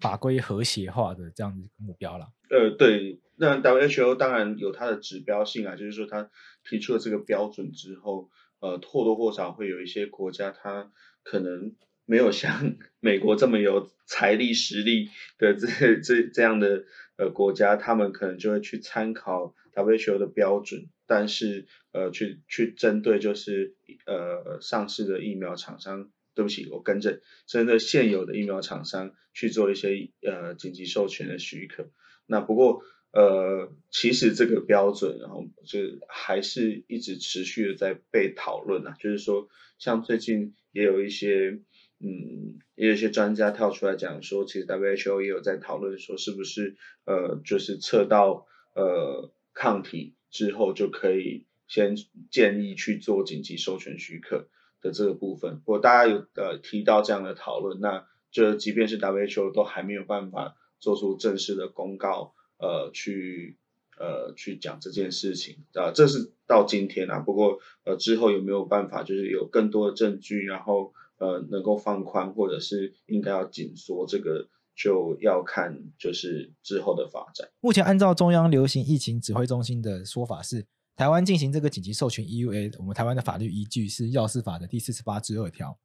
[0.00, 2.26] 法规和谐化的这样子目标了。
[2.48, 6.30] 呃，对，那 WHO 当然有它的指标性啊，就是说它
[6.68, 10.92] 提出了这个标准之后，呃，或多或少会有一些国家它
[11.24, 11.74] 可能
[12.04, 16.84] 没有像 美国这么有财力实力的这这这样的
[17.16, 20.88] 呃国家，他们可能就会去参考 WHO 的标准。
[21.14, 23.74] 但是，呃，去去针对就是
[24.06, 31.90] 呃上市的疫苗厂商，对不起，我更正，针对现有的疫苗厂商去做一些呃紧急授权的许可。
[32.24, 32.80] 那不过，
[33.12, 38.96] 呃，其实这个标准，然后就还是一直持续的在被讨论啊。
[38.98, 41.60] 就是说，像最近也有一些，
[42.00, 50.14] 嗯，也有一些专家跳出来讲说，其实 WHO 也有在讨论说，是不是呃，就是测到呃抗体。
[50.32, 51.94] 之后就可以先
[52.30, 54.48] 建议去做紧急授权许可
[54.80, 55.52] 的这个部分。
[55.52, 63.58] 如果大家有呃提到这样的讨论，那就即便是 WHO 都还没有办法做出正式的公告，呃，去
[63.98, 67.20] 呃去讲这件事情啊，这是到今天啊。
[67.20, 77.48] 不过呃之后有没有办法，就是有更多的证据，然后呃能够放宽，或者是应该要紧缩，这个就要看就是之后的发展。
[77.60, 80.66] 目前按照中央流行疫情指挥中心的说法是。
[80.94, 85.76] 台湾进行这个紧急授权 EUA，我们台湾的法律依据是药事法的第四十八之二条。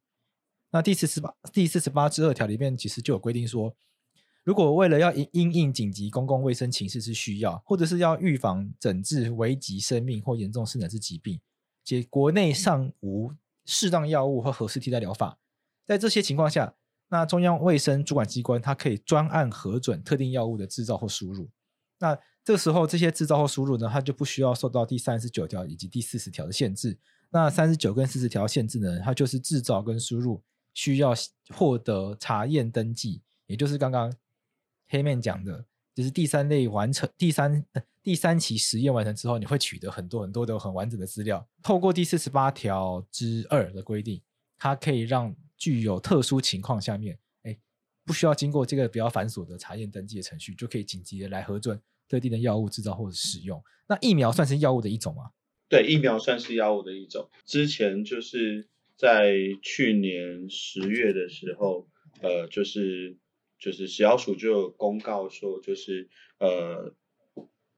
[0.70, 3.74] 那第四十八第四十八之二条里面其实就有规定说，
[4.44, 11.40] 如果为了要因因应紧急公共卫生情势之需要，或者是要预防诊治危及生命或严重失能之疾病，
[11.82, 13.32] 且国内尚无
[13.64, 15.38] 适当药物或合适替代疗法，
[15.86, 16.74] 在这些情况下，
[17.08, 21.48] 那中央卫生主管机关它可以专案核准特定药物的制造或输入。
[21.98, 26.96] 那这个时候，这些制造或输入呢，它就不需要受到第三十九条以及第四十条的限制。
[27.30, 30.42] 那三十九跟四十条限制呢，它就是制造跟输入
[30.72, 31.12] 需要
[31.54, 34.10] 获得查验登记，也就是刚刚
[34.88, 37.64] 黑面讲的，就是第三类完成第三
[38.02, 41.46] 第三期实验完成之后，你会取得很多很多的很完整的资料。
[41.62, 44.22] 透过第四十八条之二的规定，
[44.56, 47.58] 它可以让具有特殊情况下面，哎，
[48.06, 51.78] 不需要经过这个比较繁琐的查验登记的程序，就可以紧急的来核准。
[52.08, 55.32] 特定的药物制造或者使用，那疫苗算是药物的一种吗？
[55.68, 57.28] 对，疫苗算是药物的一种。
[57.44, 58.66] 之前就是
[58.96, 61.86] 在去年十月的时候，
[62.22, 63.18] 呃，就是
[63.58, 66.94] 就是食药署就有公告说，就是呃，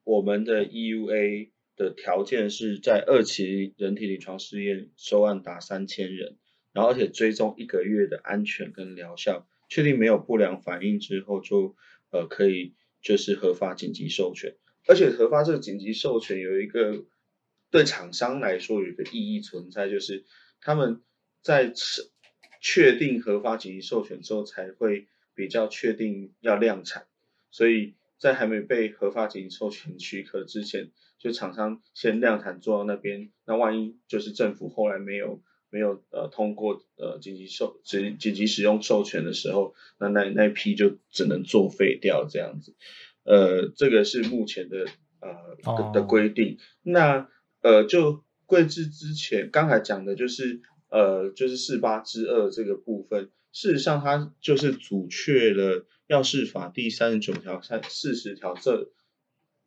[0.04, 6.36] 我们的 EUA 的条件是在二期人体临床试验收案达三千人，
[6.72, 11.76] 然后而且追踪一个月的安全跟疗效，确定没有不良反应之后就，
[12.10, 12.74] 呃可以。
[13.02, 14.56] 就是核发紧急授权，
[14.86, 17.06] 而且核发这个紧急授权有一个
[17.70, 20.26] 对厂商来说有一个意义存在，就是
[20.60, 21.00] 他们
[21.40, 21.72] 在
[22.60, 27.06] 确定核发紧急授权之后，才会比较确定要量产，
[27.50, 42.74] 所以在还没被核发紧急授权许可之前，就厂商先量产做到那边，那万一就是政府后来没有没有呃通过呃紧急授紧紧急使用授权的时候，那那那批就只能作废掉这样子，
[43.24, 44.86] 呃，这个是目前的
[45.20, 46.58] 呃的规定。
[46.82, 47.28] 那
[47.62, 58.90] 呃就贵制之前刚才讲的就是呃就是四八之二这个部分，事实上它就是阻却了药事法第三十九条、三四十条这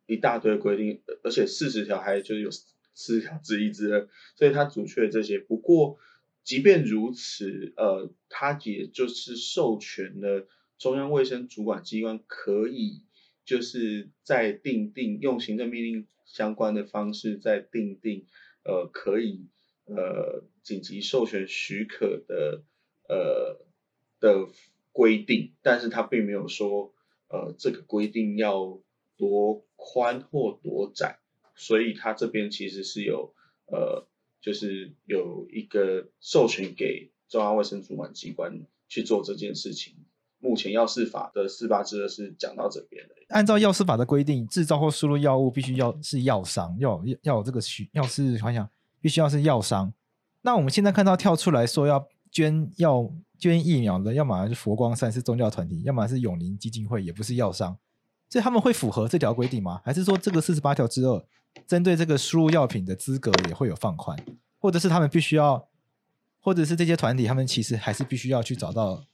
[0.06, 2.50] 一大堆规定，而且四十条还就是有。
[2.94, 5.38] 四条之一之二，所以它阻却这些。
[5.38, 5.98] 不过，
[6.44, 10.46] 即便如此，呃，它也就是授权了
[10.78, 13.02] 中央卫生主管机关可以，
[13.44, 18.26] 就是在订定用行政命令相关的方式，在订定
[18.64, 19.46] 呃可以
[19.86, 22.62] 呃紧急授权许可的
[23.08, 23.60] 呃
[24.20, 24.48] 的
[24.92, 26.94] 规定，但是它并没有说
[27.28, 28.80] 呃这个规定要
[29.16, 31.18] 多宽或多窄。
[31.54, 33.34] 所以他这边其实是有，
[33.66, 34.06] 呃，
[34.40, 39.94] 就是有一个授权给中央卫生主管机关去做这件事情。
[40.38, 43.14] 目前药事法的四八之二是讲到这边的。
[43.28, 48.68] 按照药事法的规定，制造或输入药物必须要是药商，要要有这个需要是好像
[49.00, 49.90] 必须要是药商。
[50.42, 57.74] 那我们现在看到跳出来说要捐药捐疫苗的，要么是佛光山是宗教团体，要么是永龄基金会，也不是药商。
[58.28, 59.80] 所以他们会符合这条规定吗？
[59.82, 61.24] 还是说这个四十八条之二？
[61.66, 64.18] 针对这个输入药品的资格也会有放宽，
[64.58, 65.68] 或者是他们必须要，
[66.40, 69.04] 或者是这些团体他们其实还是必须要去找到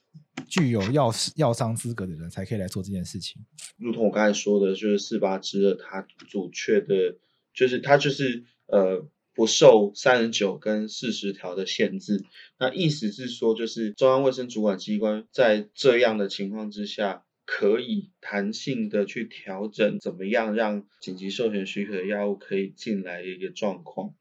[0.48, 3.44] 具有药药商资格的人才可以来做这件事情。
[3.76, 7.16] 如同我刚才说的，就是四八之二，它准确的，
[7.55, 12.24] 就是它就是呃不受三十九跟四十条的限制。
[12.59, 17.24] 那意思是说，就是中央卫生主管机关在这样的情况之下。
[17.53, 24.15] 可以弹性的去调整，怎么样让紧急授权许可的药物可以进来的一个状况。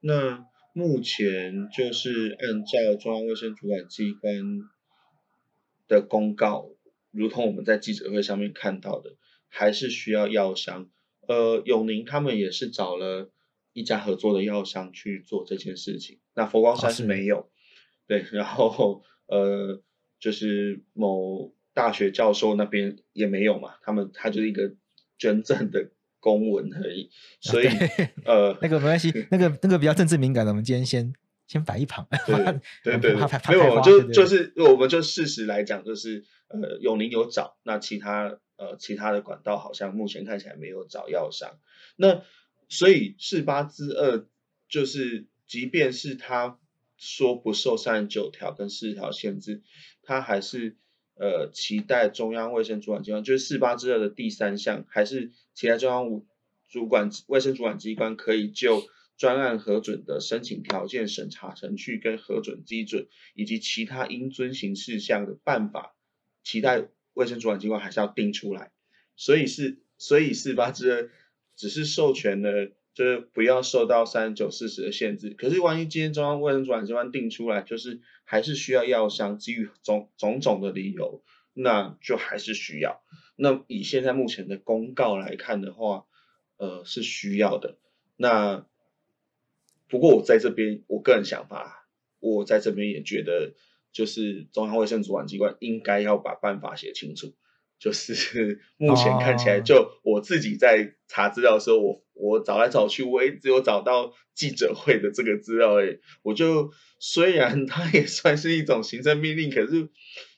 [0.00, 4.34] 那目前就是按照中央卫生主管机关
[5.86, 6.70] 的公告，
[7.12, 9.14] 如同我们在记者会上面看到的，
[9.48, 10.90] 还是需要药商。
[11.28, 13.30] 呃，永宁他们也是找了
[13.72, 16.18] 一家合作的药商去做这件事情。
[16.34, 17.48] 那佛光山是没有，
[18.08, 19.80] 对，然后呃，
[20.18, 21.54] 就是某。
[21.74, 24.74] 大学教授那边也没有嘛，他们他就是一个
[25.18, 27.10] 捐赠的公文而已，
[27.40, 27.74] 所以、啊、
[28.26, 31.12] 呃，那个没关系， 那个那个比较政治敏感的，我们今天先
[31.46, 32.06] 先摆一旁。
[32.84, 41.58] 对对对，没有，就就是我们就事实来讲，就是呃，永宁有找，那其他呃其他的管道好像目前看起来没有找药商，
[41.96, 42.22] 那
[42.68, 44.26] 所以四八之二
[44.68, 46.58] 就是，即便是他
[46.96, 49.62] 说不受三十九条跟四十条限制，
[50.02, 50.76] 他还是。
[51.14, 56.22] 呃，期待中央卫生主管机关就是四八之二的第三项，还是期待中央
[56.68, 58.82] 主管卫生主管机关可以就
[59.16, 65.94] 专案核准的申请条件、审查程序跟核准基准以及其他应遵行事项的办法，
[66.42, 68.72] 期待卫生主管机关还是要定出来。
[69.14, 71.10] 所以是，所以四八之二
[71.56, 72.72] 只是授权了。
[72.94, 81.22] 就是不要受到三十九四十的限制，可是万一今天中央卫生主管机关定出来，就是还是需要药商，基于种种种的理由，
[81.54, 83.02] 那就还是需要。
[83.36, 86.04] 那以现在目前的公告来看的话，
[86.58, 87.78] 呃，是需要的。
[88.16, 88.66] 那
[89.88, 91.88] 不过我在这边，我个人想法，
[92.20, 93.54] 我在这边也觉得，
[93.90, 97.34] 就是中央卫生主管机关应该要把办法写清楚。
[97.78, 105.98] 就是 目前看起来，就我自己在查资料的时候，我我找来找去，我也只有找到记者会的这个资料而已。
[106.22, 106.70] 我就
[107.00, 109.88] 虽然它也算是一种行政命令，可是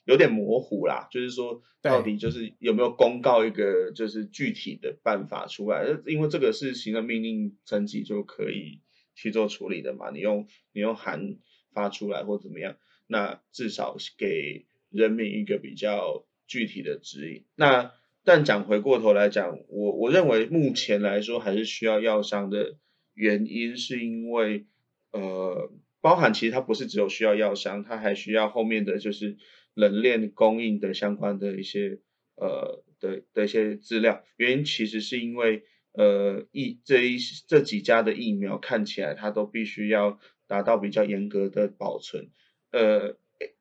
[0.05, 1.09] 有点模糊啦。
[1.11, 5.85] 就是说，到底就是有没有公告一个就是具体的办法出来？
[6.07, 8.81] 因为这个是行政命令层级就可以
[9.15, 10.11] 去做处理的嘛。
[10.11, 11.37] 你用你用函
[11.73, 12.77] 发出来或怎么样，
[13.07, 16.25] 那至少给人民一个比较。
[16.47, 17.47] 具体的指引。
[17.55, 17.91] 那
[18.25, 22.79] 但讲回过头来讲，我我认为目前来说还是需要药商的
[23.13, 24.65] 原因，是因为
[25.13, 25.71] 呃，
[26.01, 29.37] 包含其实它不是只有需要药商，它还需要后面的就是
[29.75, 32.01] 冷链供应的相关的一些
[32.37, 34.25] 呃的的一些资料。
[34.39, 42.31] 原因其实是因为呃疫这一这几家的疫苗看起来它都必须要达到比较严格的保存，
[42.73, 43.19] 呃。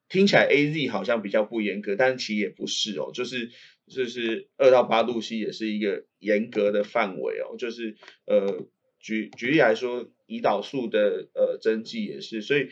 [0.10, 3.50] 听起来 A Z 好像比较不严格，但其实也不是哦，就是
[3.88, 8.68] 就是二到八度 C 也是一个严格的范围哦，就是呃
[9.00, 12.70] 举举例来说，胰岛素的呃针剂也是，所以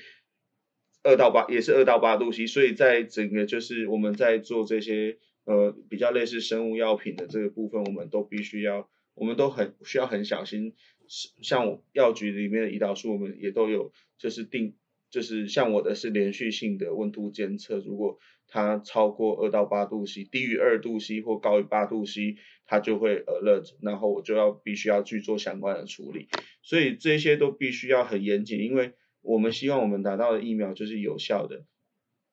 [1.03, 10.75] 二到八也是二到八度 C，所以在整个就是我们在做这些呃比较类似生物药品的这个部分，我们都必须要，我们都很需要很小心，
[11.07, 14.75] 像药局里面的胰岛素，我们也都有就是定。
[15.11, 26.27] 就是像我的是连续性的温度监测，如果它超过二到八度 C，低于二度 C 或高于八度 C，它就会 alert，然后我就要必须要去做相关的处理。
[26.63, 31.65] 所以这些都必须要很严谨，因为我们希望我们达到的疫苗就是有效的。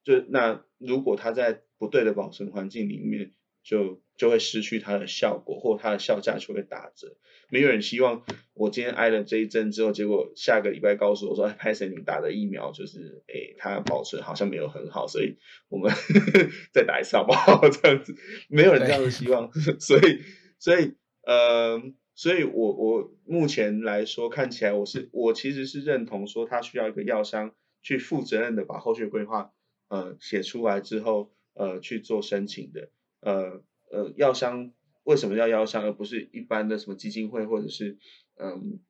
[0.05, 3.33] 就那如果它在不对的保存环境里面，
[3.69, 7.19] 就就会失去它的效果，或它的效价就会打折。
[7.51, 15.37] 没有人希望我今天挨了这一针之后，结果下个礼拜告诉我说，哎，拍谢你打的疫苗就是，哎，它保存好像没有很好，所以
[15.69, 15.99] 我们呵
[16.33, 17.61] 呵再打一次好不好？
[17.69, 18.15] 这样子，
[18.49, 20.23] 没有人这样子希望，所以，
[20.59, 20.95] 所以，
[21.27, 21.79] 呃，
[22.15, 29.53] 所以我我目前来说看起来，我是我其实是认同说，它需要一个药商去负责任的把后续规划，
[29.89, 32.89] 呃，写出来之后，呃，去做申请的。
[33.21, 37.99] 呃呃，药商为什么要药商，而不是一般的什么基金会或者是
[38.37, 38.81] 嗯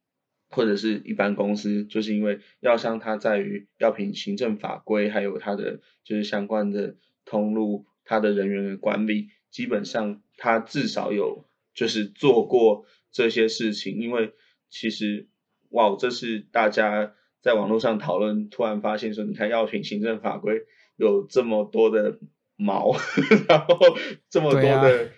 [0.50, 1.84] 或者是一般公司？
[1.84, 13.98] 就是因为药商它在于药品行政法规，还有它的就是相关的通路，它的人员的管理，基本上它至少有就是做过这些事情。
[14.00, 14.32] 因为
[14.68, 15.28] 其实
[15.70, 20.62] 哇，这是大家在网络上讨论，突然发现说，你看药品行政法规
[20.96, 22.18] 有这么多的。
[22.58, 22.92] 毛，
[23.48, 23.78] 然后
[24.28, 25.12] 这么多的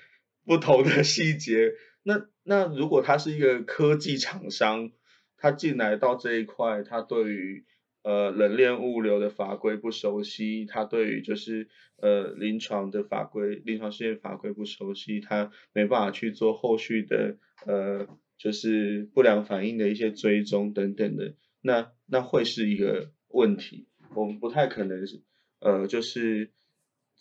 [0.45, 1.72] 不同的细节，啊、
[2.03, 4.93] 那那如果他是一个科技厂商，
[5.38, 7.64] 他进来到这一块，他对于
[8.03, 25.22] 呃冷链物流的法规不熟悉，他对于就是呃临床的法规、临床试验法规不熟悉，他没办法去做后续的呃就是不良反应的一些追踪等等的，那那会是一个问题，我们不太可能是
[25.61, 26.51] 呃就是。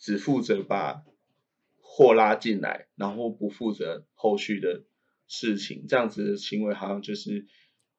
[0.00, 1.02] 只负责把
[1.80, 4.84] 货拉进来，然后不负责后续的
[5.28, 7.46] 事情，这样子的行为好像就是，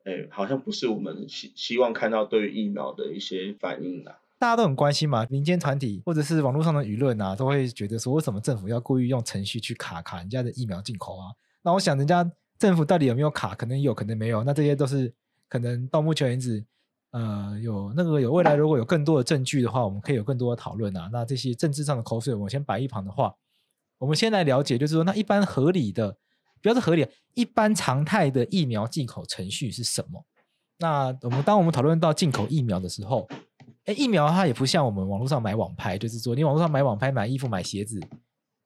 [0.03, 4.19] 哎，好像不是我们希希望看到对于疫苗的一些反应啦。
[4.39, 11.27] 大家都很关心嘛，民间团体或者是网络上的舆论啊，都会觉得说，为什么政府要故意用程序去卡卡人家的疫苗进口啊？
[11.61, 12.27] 那我想，人家
[12.57, 13.53] 政府到底有没有卡？
[13.53, 14.43] 可能有可能没有。
[14.43, 15.13] 那这些都是
[15.47, 16.65] 可能到目前为止。
[17.11, 21.09] 呃，有那个有未来，如果有更多的证据的话，我们可以有更多的讨论啊。
[21.11, 23.35] 那这些政治上的口水，我们先摆一旁的话，
[23.97, 26.17] 我们先来了解，就是说，那一般合理的，
[26.61, 30.25] 不要说合理，一般常态的疫苗进口程序是什么？
[30.79, 33.27] 那我们当我们讨论到进口疫苗的时候，
[33.85, 37.99] 哎，疫苗它也不像我们网络上买网拍，就是说你网络上买网拍买衣服买鞋子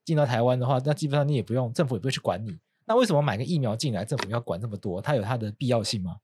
[0.05, 2.55] 进到台湾的话，那基本上你也不用政府也不会去管你。
[2.85, 5.01] 那为什么买个疫苗进来，政府要管这么多？
[5.01, 6.17] 它有它的必要性吗？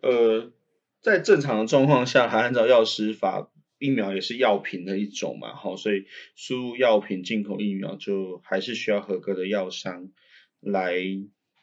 [0.00, 0.52] 呃，
[1.00, 6.06] 在正常的状况下，还按照药师法，疫苗也是药品的一种嘛，好，所以
[6.36, 10.10] 输入药品进口疫苗就还是需要合格的药商
[10.60, 10.94] 来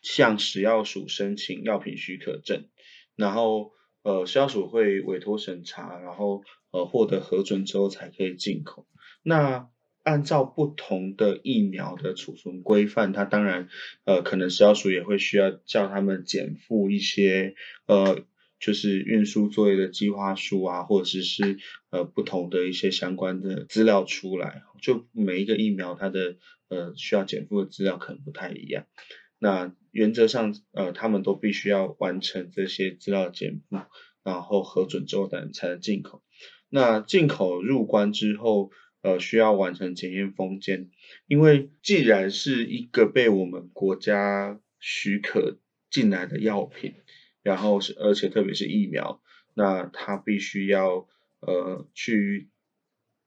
[0.01, 2.67] 向食药署申请药品许可证，
[3.15, 3.71] 然后
[4.03, 8.85] 呃食药署会委托审查，然后呃获得核准之后才可以进口。
[9.23, 9.69] 那
[10.03, 13.69] 按照不同的疫苗的储存规范，它当然
[14.05, 18.25] 呃可能食药署也会需要叫他们减负一些呃。
[18.61, 21.59] 就是运输作业的计划书啊，或者是是
[21.91, 26.35] 呃不同的一些相关的资料出来，就每一个疫苗它的
[26.67, 28.85] 呃需要减负的资料可能不太一样。
[29.37, 33.77] 那原则上呃他们都必须要完成这些资料减负，
[34.25, 36.21] 然后核准之后才能才能进口。
[36.67, 38.71] 那进口入关之后，
[39.01, 40.89] 呃需要完成检验封签，
[41.27, 46.93] 因为既然是一个被我们国家许可进来的药品。
[47.41, 49.23] 然后是，而且特别是疫苗，
[49.55, 51.07] 那它必须要
[51.39, 52.49] 呃去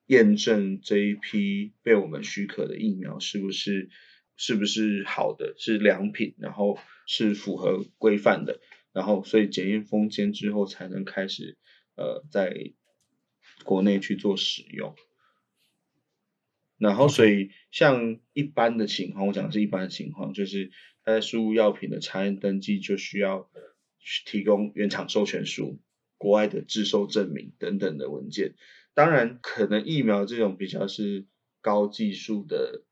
[0.06, 3.88] 验证这一批被我们许可的疫苗是不是
[4.36, 8.60] 是不是好的，是良品，然后是符合规范的，
[8.92, 11.56] 然后所以检验封签之后才能开始
[11.96, 12.54] 呃在
[13.64, 14.94] 国内去做使用。
[16.82, 20.70] 然后所以像一般的情况，我讲的是一般的情况，就是
[21.04, 23.50] 它在输入药品的查验登记就需要。
[24.26, 25.78] 提供原厂授权书、
[26.18, 28.56] 国外的制售证明等等的文件。
[28.94, 31.24] 当然，可能疫苗这种比较是
[31.60, 32.82] 高技术的，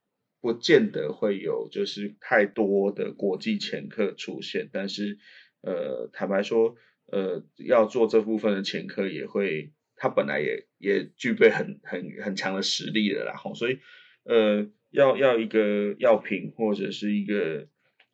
[0.41, 4.71] 不见得会有就是太多的国际前客出现。
[4.73, 5.19] 但是，
[5.63, 6.77] 呃，坦白说，
[7.07, 13.79] 呃，要做这部分的前客也会，他本来也也具备很很很强的实力的，然后，所以，
[14.25, 17.69] 呃，要要一个药品或者是一个。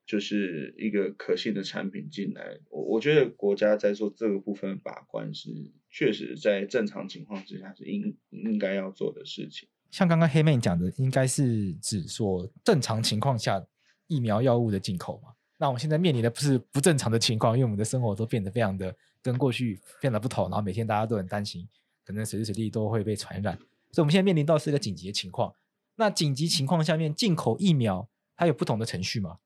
[0.08, 5.50] 就是一个可信的产品进来，我我觉得国家在做这个部分把关是
[5.90, 9.68] 确实在正常情况之下是应应该要做的事情。
[9.90, 13.60] 像刚刚黑妹讲的，应该是指说正常情况下
[14.06, 15.30] 疫苗药物的进口嘛？
[15.58, 18.94] 那我们现在面临的不是不正常的情况，因为我们的生活都变得非常的
[19.26, 21.66] 跟过去变得不同，然后每天大家都很担心，
[22.04, 23.56] 可能随时随地都会被传染，
[23.90, 25.52] 所以我们现在面临到是一个紧急的情况。
[25.96, 29.38] 那紧急情况下面进口疫苗，它有不同的程序吗？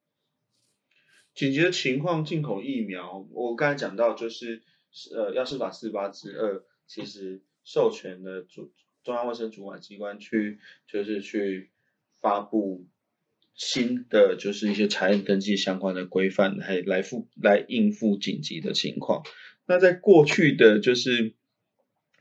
[1.34, 4.62] 紧急的情况进口疫苗，我刚才讲到就是，
[5.14, 8.70] 呃，药事法四八之二，其实授权的主
[9.02, 11.70] 中央卫生主管机关去，就是去
[12.20, 12.84] 发布
[13.54, 19.22] 新的就是一些查验登记相关的规范，来来付来应付紧急的情况。
[19.70, 21.34] 那在过去的就是。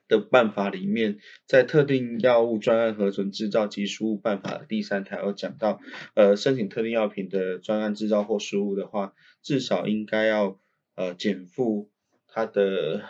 [0.10, 5.80] 的办法里面，在特定药物专案核准制造及输入办法的第三条有讲到，
[6.16, 10.60] 呃，申请特定药品的专案制造或输入的话，至少应该要
[10.95, 11.91] 呃减负
[12.28, 13.04] 它的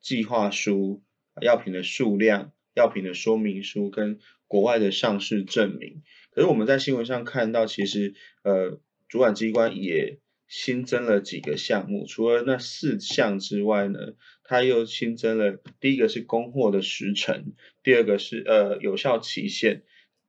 [0.00, 1.02] 计划书、
[1.42, 6.02] 药品的数量、药品的说明书跟国外的上市证明。
[6.30, 10.20] 可是我们在新闻上看到，其实呃主管机关也。
[10.46, 13.98] 新增了几个项目，除了那四项之外呢，
[14.44, 19.82] 它又新增了第一个是供货的时程，第二个是呃有效期限，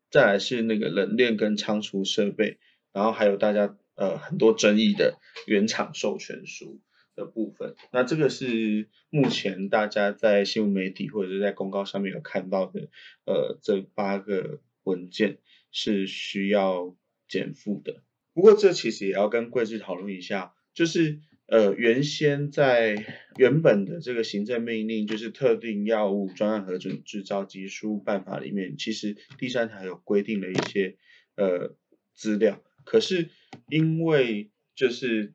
[0.10, 2.60] 再来是那个冷链跟仓储设备，
[2.94, 6.82] 然后还有大家呃很多争议的原厂授权书
[7.16, 7.76] 的部分。
[7.92, 12.90] 那这个是目前大家在新闻媒体或者是在公告上面有看到的，
[13.26, 15.40] 呃这八个文件
[15.72, 16.96] 是需要
[17.28, 18.05] 减负的。
[18.36, 30.98] 不过这其实也要跟贵志讨论一下，就是呃原先在原本的这个行政命令，就是特定药物专案核准制造及输办法里面，其实第三条有规定了一些
[31.38, 31.76] 呃
[32.14, 33.30] 资料，可是
[33.70, 35.34] 因为就是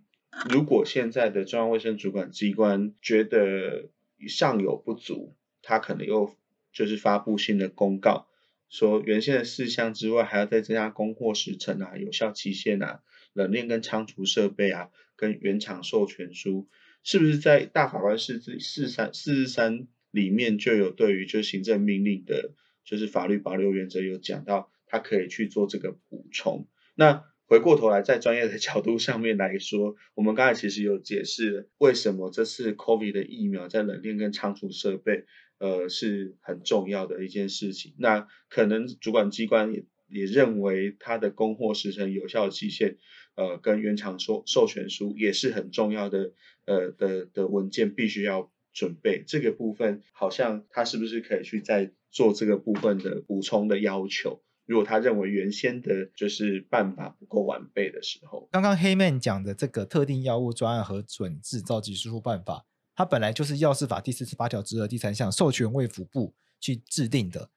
[0.51, 3.88] 如果现在的中央卫生主管机关觉得
[4.28, 6.36] 尚有不足，他可能又
[6.72, 8.28] 就是发布新的公告。
[8.70, 13.00] 说原先的四项之外，还要再增加供货时程啊、有效期限啊、
[13.32, 16.68] 冷链跟仓储设备啊、跟原厂授权书，
[17.02, 22.52] 是不是在大法官四四三四十三里面就有对于就行政命令的，
[22.84, 26.68] 就是法律保留原则有讲到，他可以去做这个补充。
[26.94, 35.24] 那回过头来，在专业的角度上面来说，我们刚才其实有解释为什么这次 COVID 的疫苗在冷链跟仓储设备。
[35.61, 37.94] 呃，是很重要的一件事情。
[37.98, 42.96] 那可能主管机关也也认为它的供货时程有效期限，
[43.36, 46.32] 呃，跟原厂授授权书也是很重要的，
[46.64, 49.22] 呃的的文件必须要准备。
[49.26, 54.42] 这个部分好像他是不是可以去再做这个部分的补充的要求？
[54.66, 62.64] 如果他认为原先的就是办法不够完备的时候，刚刚黑曼讲的这个特定药物专案核准制造及输入办法。
[63.01, 67.48] 它本来就是药事法第四十八条之二第三项授权卫福部去制定的。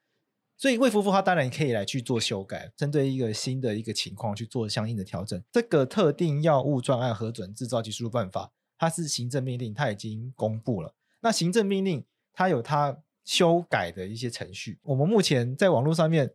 [0.56, 5.42] 所以卫福部它当然可以来去做修改，针对一个新的一个情况去做相应的调整。
[5.52, 10.94] 这个特定药物专案核准制造技术办法，它是行政命令，它已经公布了。
[11.20, 16.32] 那行政命令它有它修改的一些程序，我们目前在网络上面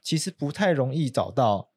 [0.00, 1.70] 其实不太容易找到。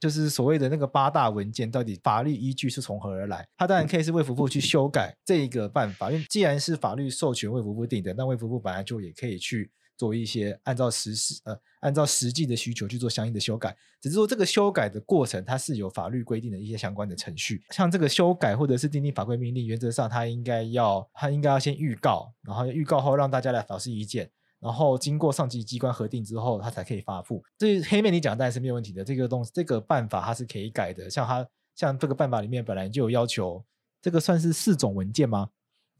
[0.00, 3.46] 就是所谓的那个八大文件，到底法律依据是从何而来？
[3.56, 13.76] 它当然可以是卫福部去修改这一个办法，因为既然是法律授权卫福部定的，那卫福部本来就也可以去做一些按照实施呃按照实际的需求去做相应的修改。
[14.00, 17.60] 只是说这个修改的过程，它是有法律规定的一些相关的程序。
[17.70, 24.30] 像这个修改或者是订定法规命令，原则上它应该要它应该要先预告，然后预告后让大家来表示意见。
[24.60, 27.42] 然后经过上级机关核定之后，它才可以发布。
[27.56, 31.08] 这黑妹你讲的当然是没有问题的，这个东西这个办法它是可以改的。
[31.08, 33.64] 像它像这个办法里面本来就有要求，
[34.02, 35.50] 这个算是四种文件吗？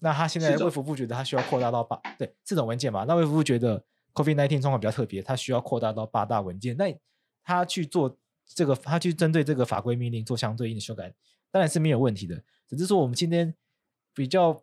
[0.01, 3.05] 那他现在卫福部觉得他需要扩大到八，对，四种文件嘛。
[3.05, 3.85] 那卫福部觉得
[4.15, 6.77] COVID-19 状况比较特别，他需要扩大到八大文件。
[6.77, 6.97] 那
[7.43, 11.13] 他去做这个，他去针对这个法规命令做相对应的修改，
[11.51, 12.41] 当然是没有问题的。
[12.69, 13.53] 只是说我们今天
[14.15, 14.63] 比较，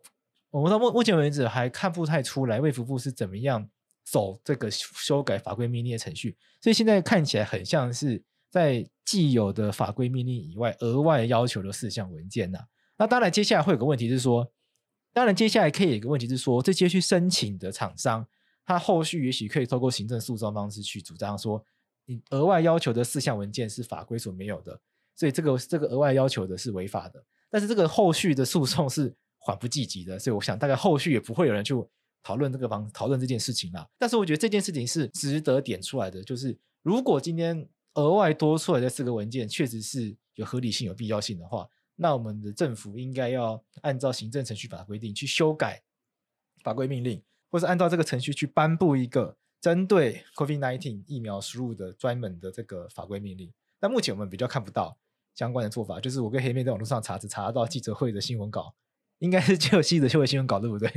[0.50, 3.68] 我们到目目前为止还看不太出来卫福部是怎么样。
[4.08, 12.60] 走这个修改法规命令的程序，所以现在看起来很像是在既有的法规命令以外额外要求的四项文件呐、
[12.96, 14.48] 那当然，接下来会有个问题是说，
[15.12, 18.24] 当然接下来可以有一个问题是说，这些去申请的厂商，
[18.64, 21.62] 他后续也许可以透过行政诉讼方式去主张说，
[22.04, 24.80] 你额外要求的四项文件是法规所没有的，
[25.16, 27.22] 所以这个这个额外要求的是违法的。
[27.50, 31.74] 但是这个后续的诉讼是缓不济急的，所以我想大概后续也不会有人去。
[32.22, 45.82] 讨论这个方讨论这件事情啦，但是我觉得这件事情是值得点出来的，就是如果今天额外多出来的四个文件确实是有合理性、有必要性的话，那我们的政府应该要按照行政程序法规定去修改
[46.62, 53.50] 法规命令，或是按照这个程序去颁布一个针对 COVID-19 疫苗输入的专门的这个法规命令。
[53.80, 54.98] 但目前我们比较看不到
[55.34, 58.74] 相关的做法，就是我跟黑妹在网络上查，只查得到记者会的新闻稿，
[59.20, 60.90] 应该是就记者会新闻稿，对不对？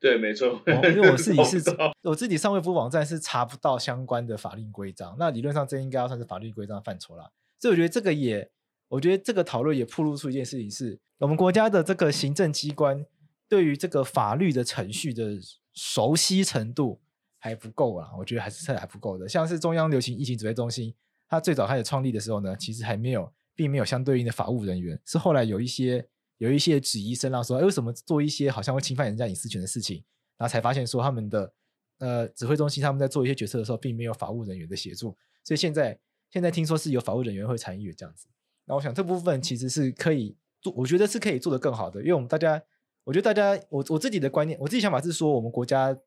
[0.00, 1.60] 对，没错，哦，因为我自己是，
[2.04, 7.28] 我自己上卫福网站是查不到相关的法令规章，那理论上这应该要算是法律规章范畴啦。
[7.58, 8.48] 所以我觉得这个也，
[8.88, 13.04] 我觉得这个讨论也暴露出一件事情是，我们国家的这个行政机关
[13.48, 15.36] 对于这个法律的程序的
[15.72, 17.00] 熟悉程度
[17.38, 19.28] 还不够啦，我觉得还是还不够的。
[19.28, 20.94] 像是中央流行疫情指挥中心，
[21.28, 26.06] 它最早开始创立的时候呢，其实还没有，并没有相对应的法务人员，是后来有一些。
[26.38, 30.02] 有一些质疑声浪说，哎，为什么做一些好像会侵犯人家隐私权的事情，
[30.36, 31.52] 然后才发现说他们的
[31.98, 35.98] 呃指挥中心他们在做一些决策的时候，并没有法务人员的协助，所以现在
[36.30, 38.26] 现在听说是有法务人员会参与这样子。
[38.64, 42.62] 那我想这部分其实是可以做，我觉得是可以做得更好的，因为我们大家，
[43.04, 45.98] 我觉得大家，我我自己的观念，我自己想法是说，我们国家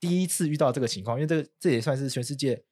[0.00, 2.62] 第一次遇到这个情况，因为这个这也算是全世界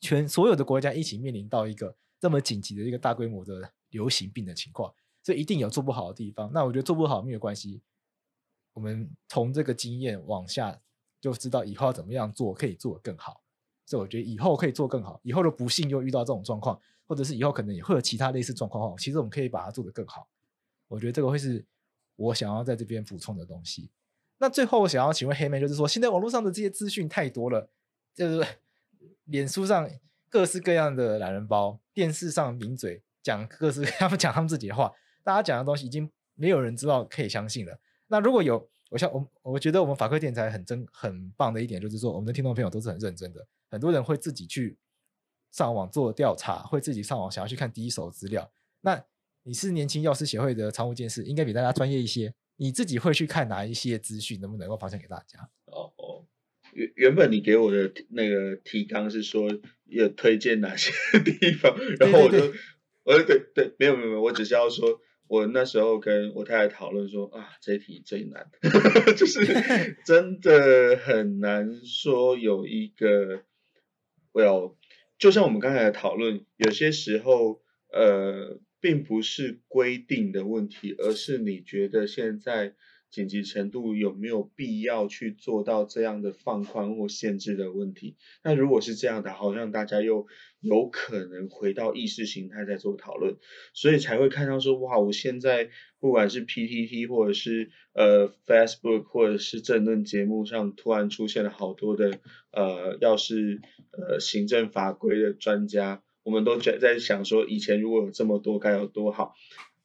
[0.00, 4.92] 全所有的国家一起面临到一个这么紧急的一个大规模的流行病的情况。
[5.28, 7.82] 这一定有做不好的地方，那我觉得做不好没有关系，
[8.72, 10.80] 我们从这个经验往下
[11.20, 13.42] 就知道以后要怎么样做可以做得更好。
[13.84, 20.26] 所以我觉得以后可以做更好，以后的不幸又遇到这种状况，或者是以后可能也会有其他类似状况的话，其实我们可以把它做得更好。
[20.86, 21.62] 我觉得这个会是
[22.16, 23.90] 我想要在这边补充的东西。
[24.38, 27.68] 那最后我想要请问黑妹，就是说现在网络上的这些资讯太多了，
[28.14, 28.46] 就是
[29.24, 29.90] 脸书上
[30.30, 34.90] 各式各样的懒人包，电视上名嘴讲各式他们讲他们自己的话。
[35.22, 37.78] 大家讲的东西已经没有人知道可以相信了。
[38.06, 44.78] 那如果有，我像我我觉得我们法科电台很真很棒的一点就是说，我们的听众朋友都是很认真的，很多人会自己去
[45.50, 48.50] 上网做调查，会自己上网想要去看第一手资料。
[48.80, 49.04] 那
[49.42, 52.32] 你是年轻药师协会的常务监事，应该比大家专业一些。
[52.56, 55.38] 你自己会去看哪一些资讯，能不能够分享给大家？
[55.66, 56.24] 哦哦，
[56.72, 59.50] 原原本你给我的那个提纲是说
[59.84, 60.90] 要推荐哪些
[61.22, 62.38] 地方，然后我就，
[63.04, 64.98] 呃对对，没有没有没有，我只是要说。
[65.28, 68.50] 我那时候跟我太太讨论说啊，这一题最难，
[69.16, 69.40] 就是
[70.04, 73.42] 真的很难说有一个
[74.32, 74.74] ，Well，
[75.18, 77.62] 就像我们刚才的讨论，有些时候
[77.92, 82.74] 呃，并不是规定的问题，而是你觉得现在。
[83.10, 88.16] 紧急程度有没有必要去做到这样的放宽或限制的问题？
[88.44, 90.26] 那如果是这样的，好像大家又
[90.60, 93.36] 有可能回到意识形态在做讨论，
[93.72, 102.20] 所以才会看到说，哇，我现在不管是 PTT 或者是呃 Facebook 或者是政论节目上，突然出现了好多的
[102.52, 103.60] 呃，要是
[103.92, 109.34] 呃行政法规的专家，我们都在在想说，以前如果有这么多该有多好。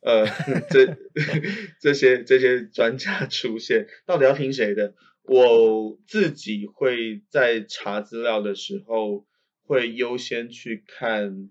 [0.03, 0.25] 呃，
[0.69, 0.97] 这
[1.79, 4.95] 这些这些专家出现，到底要听谁的？
[5.23, 9.25] 我自己会在查资料的时候，
[9.63, 11.49] 会优先去看，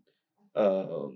[0.52, 1.14] 呃，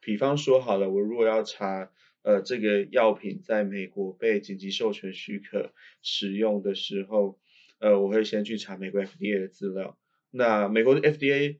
[0.00, 1.90] 比方说好了，我如果要查，
[2.22, 7.40] 呃，这个药品在美国被紧急授权许可使用的时候，
[7.80, 9.98] 呃，我会先去查美国 FDA 的资料。
[10.30, 11.58] 那美国的 FDA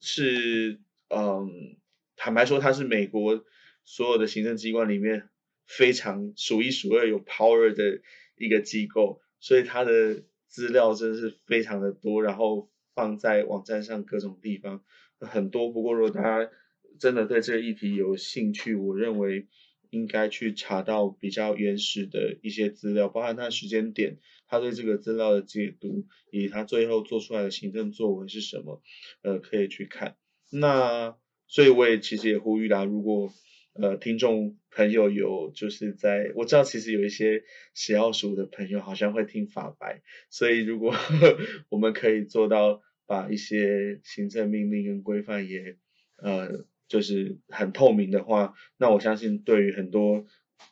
[0.00, 1.78] 是，嗯，
[2.16, 3.44] 坦白说，它是美国
[3.86, 5.30] 所有的行政机关里面
[5.64, 8.02] 非常数一数二有 power 的
[8.36, 14.84] 一个机构，所以它的资料真是非常的多，然后放在网站上各种地方
[15.18, 15.70] 很多。
[15.70, 16.50] 不过，如果大家
[16.98, 19.46] 真的对这个议题有兴趣，我认为
[19.90, 24.18] 应该去查到比较原始的一些资料，包含它时间点。
[24.48, 28.80] 他对这个资料的解读，以及他最后做出来的行政作为是什么，
[29.22, 30.16] 呃，可以去看。
[30.50, 31.16] 那
[31.48, 33.32] 所以我也其实也呼吁啦，如果
[33.80, 40.94] 呃听众朋友有就是在我知道其实有一些食药署的朋友好像会听法白，所以如果
[41.70, 45.76] 我们可以做到把一些行政命令跟规范也
[46.16, 50.26] 呃就是很透明的话，那我相信对于很多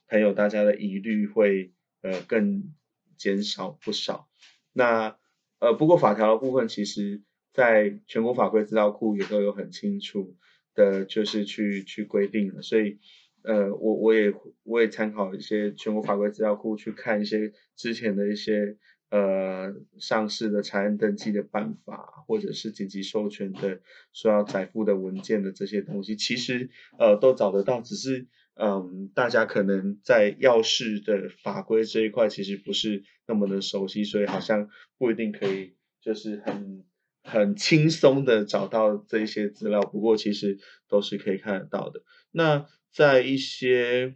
[0.09, 2.73] 朋友大家的疑虑会呃更。
[3.17, 4.29] 减少不少，
[4.73, 5.17] 那
[5.61, 10.37] 呃，不过法条的部分，其实在全国法规资料库也都有很清楚
[10.75, 12.63] 的，就是去去规定了。
[12.63, 12.99] 所以
[13.43, 18.77] 呃，我我也我也参考一些全国法规资料库去看一些之前的一些
[19.11, 23.81] 呃上市的查验登记的办法，或者是紧急授权的
[24.13, 28.27] 说要载附的文件的这些东西，其实呃都找得到，只是。
[28.57, 36.85] 嗯，大家可能在药事的法规这一块其实不是那么的熟悉，所以好像不一定可以就是很
[37.25, 39.81] 很轻松的找到这些资料。
[39.81, 40.59] 不过其实
[40.89, 42.05] 都是可以看得到的。
[42.31, 44.15] 那在一些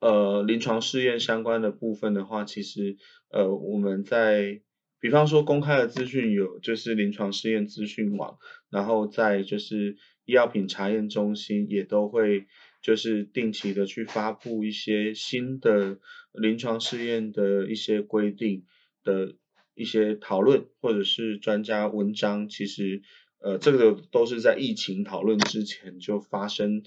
[0.00, 2.96] 呃临床试验相关的部分的话，其实
[3.28, 4.62] 呃我们在
[4.98, 8.38] 比方说公开的资讯有就是临床试验资讯网，
[8.70, 12.46] 然后在就是医药品查验中心也都会。
[12.82, 15.98] 就是定期的去发布一些新的
[16.30, 18.64] 临床试验的一些规定
[19.02, 19.34] 的
[19.76, 23.02] 一些讨论，或者是专家文章，其实
[23.38, 26.82] 呃这个都是在疫情讨论之前就发生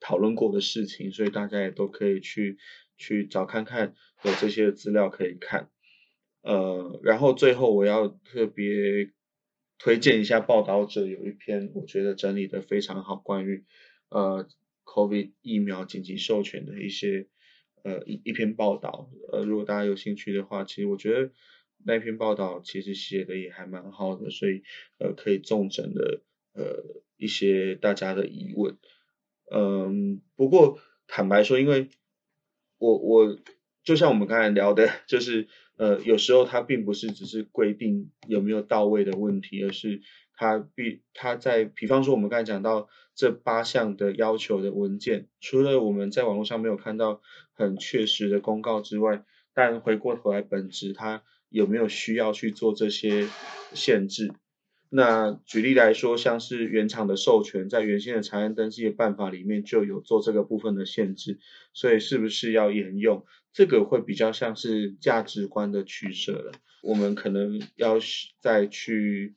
[0.00, 2.56] 讨论过的事情，所以大家也都可以去
[2.96, 5.68] 去找看看有这些资料可以看。
[6.40, 9.10] 呃，然后最后我要特别
[9.78, 13.64] 推荐一下报道者有一篇我觉得整理的非常好，关于
[14.08, 14.48] 呃。
[14.90, 17.28] COVID 疫苗紧急授权的一些
[17.84, 21.30] 呃一一篇报道，呃，如果大家有兴趣的话，其实我觉得
[21.84, 24.62] 那篇报道其实写的也还蛮好的，所以
[24.98, 26.22] 呃可以重整的
[26.54, 28.76] 呃一些大家的疑问。
[29.50, 31.88] 嗯，不过坦白说，因为
[32.78, 33.38] 我我
[33.84, 40.00] 就像我们刚才聊的，就是呃有时候它并不是只是规定有没有到位的问题，而是。
[40.40, 47.20] 它比它在，比方说我们刚才讲到这八项的要求的文件，除了我们在网络上没有看到
[47.54, 53.28] 很确实的公告之外，但回过头来本质它有没有需要去做这些
[53.74, 54.32] 限制？
[54.90, 61.38] 那举例来说，像是原厂的授权，在原先的查验登记的办法里面就有做这个部分的限制，
[61.72, 63.24] 所以是不是要沿用？
[63.52, 66.52] 这个会比较像是价值观的取舍了。
[66.82, 67.98] 我们可能要
[68.40, 69.34] 再去。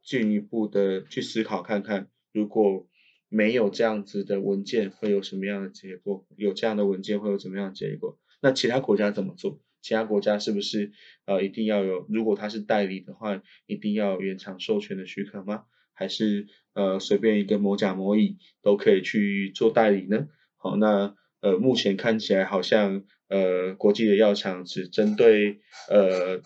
[0.00, 2.88] 进一步的去思考看看，如果
[3.28, 6.26] 没有这样子的文件，会有什么样的结果？
[6.34, 8.18] 有这样的文件会有什么样的结果？
[8.40, 9.60] 那其他国家怎么做？
[9.80, 10.92] 其他国家是不是
[11.24, 12.06] 呃一定要有？
[12.08, 15.64] 如果他是代理的话，一定要有原厂授权的许可吗？
[15.92, 20.28] 还是呃随便一个某甲某乙都可以去做代理呢？
[20.56, 26.42] 好，那呃目前看起来好像呃国际的药厂只针对呃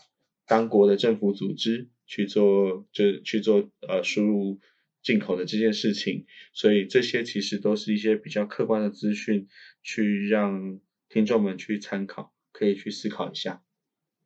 [0.46, 1.88] 当国的政府组织。
[2.04, 4.60] 去做就去做呃输入
[5.02, 9.48] 进口的这件事情，所以这些其实都是一些比较客观的资讯，
[9.82, 10.78] 去让
[11.08, 13.62] 听众们去参考，可以去思考一下。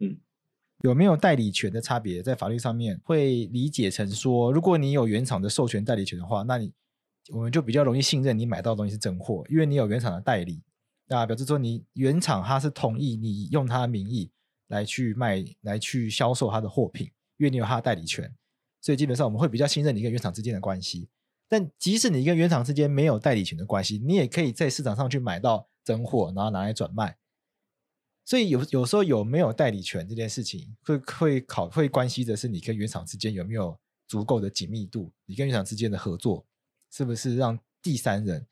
[0.01, 0.18] 嗯，
[0.83, 2.22] 有没有代理权的差别？
[2.22, 6.72] 在法律上面会理解成说，如果你有原厂的授权代理权的话，那你
[7.31, 10.62] 我们就比较容易信任你买到的东西是真货，因为你有原厂的代理，
[11.07, 14.31] 那表示说你原厂它是同意你用它的名义
[14.68, 17.11] 来去卖、来去销售它的货品。
[17.39, 18.35] 因为你有他的代理权，
[18.81, 21.07] 所以基本上我们会比较信任你跟原厂之间的关系。
[21.47, 27.14] 但即使你跟原厂之间没有代理权的关系，你也可以在市场上去买到真货，然后拿来转卖。
[28.27, 36.45] 所以有有时候有没有代理权这件事情，会会考会关系的是你跟原厂之间有没有足够的紧密度，你跟原厂之间的合作
[36.91, 38.45] 是不是让第三人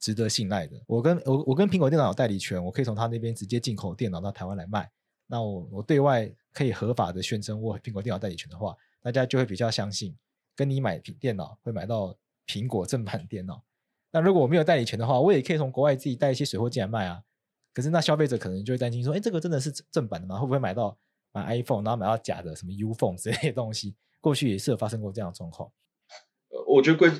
[0.00, 0.76] 值得信赖的。
[0.84, 4.90] 我跟我我跟苹果电脑有代理权，我可以从他那边直接进口电脑到台湾来卖。
[5.28, 10.12] 那我我对外可以合法的宣称我苹果电脑代理权的话，大家就会比较相信，
[10.56, 12.16] 跟你买苹电脑会买到
[12.48, 13.62] 苹果正版电脑。
[14.10, 17.22] 那如果我没有代理权的话，我也可以从国外自己带一些水货进来卖啊。
[17.72, 20.38] 可是那消费者可能就会担心说，哎，这个真的是正版的吗？
[20.38, 20.98] 会不会买到
[21.32, 23.94] 买 iPhone，然后买到假的什么 U Phone 之类的东西？
[24.20, 25.70] 过去也是有发生过这样的状况。
[26.48, 27.10] 呃，我觉得贵，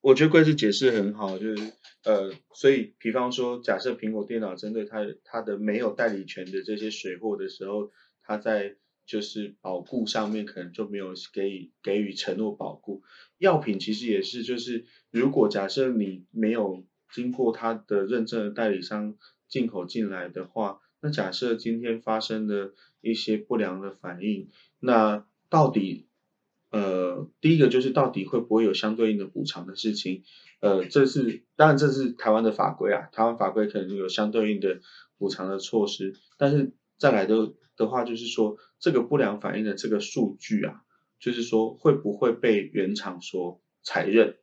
[0.00, 1.72] 我觉得贵是解释很好，就是
[2.04, 7.90] 呃，所以比方说，假设苹果电脑针对它它的没有代理权的这些水货的时候，
[8.22, 13.02] 它在就是保固上面可能就没有给予给予承诺保固。
[13.38, 19.16] 药品其实也是，就是如果假设你没有经过它的认证的代理商
[19.48, 26.06] 进口进来的话，那假设今天发生的一些不良的反应，那到底
[26.70, 30.22] 呃，第一个就是到底会不会有相对应的补偿的事情？
[30.60, 34.80] 呃，这是当然这是台湾的法规啊，台湾法规可能有相对应的
[35.16, 40.82] 补偿的措施，但是再来的的话就是说，这个不良反应的这个数据啊。
[41.20, 44.36] 就是说，会不会被原厂所采认？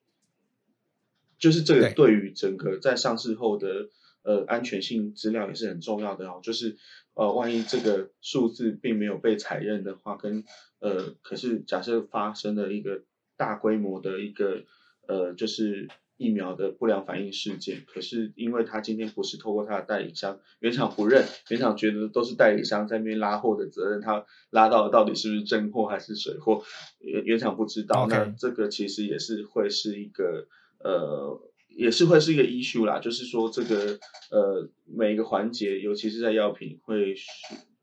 [1.37, 3.87] 就是这个对于整个在上市后的
[4.25, 6.41] 呃安全性资料也是很重要的哦。
[6.43, 6.75] 就是
[7.13, 10.43] 呃，万一这个数字并没有被采认的话，跟
[10.79, 13.03] 呃，可是假设发生了一个
[13.37, 14.63] 大规模的一个
[15.07, 15.87] 呃，就是。
[16.17, 26.63] 疫苗的不良反应事件，可是因为他今天不是透过他的代理商，原厂不认，原厂觉得都是代理商在那边拉货的责任，他拉到的到底是不是真货还是水货，
[26.99, 30.47] 原原厂不知道.那这个其实也是会是一个
[30.79, 31.37] 呃，
[31.75, 33.99] 也是会是一个 issue 啦，就是说这个
[34.31, 37.13] 呃每一个环节，尤其是在药品，会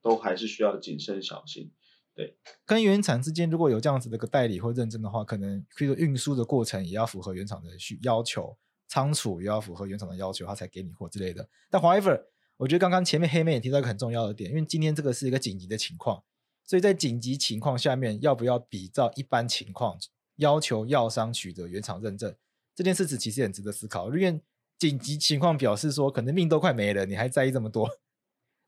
[0.00, 1.70] 都还是需要谨慎小心。
[2.14, 2.36] 对，
[2.66, 8.56] 跟原厂之间如果有这样子的一个代理或认证的话，可能比如说运输的过程也要符合原厂的需要求，
[8.88, 11.48] 仓储也要符合原厂的要求，他才给你货之类的。
[11.70, 12.20] 但 however，
[12.58, 16.22] 我觉得刚刚前面黑妹也提到一个很重要的点，因为今天这个是一个紧急的情况，
[16.64, 19.98] 所以在紧急情况下面，要不要比照一般情况
[20.36, 22.34] 要求药商取得原厂认证
[22.74, 24.06] 这件事情，其实很值得思考。
[24.14, 24.40] 因为
[24.78, 27.88] 紧急情况表示说可能命都快没了，你还在意这么多？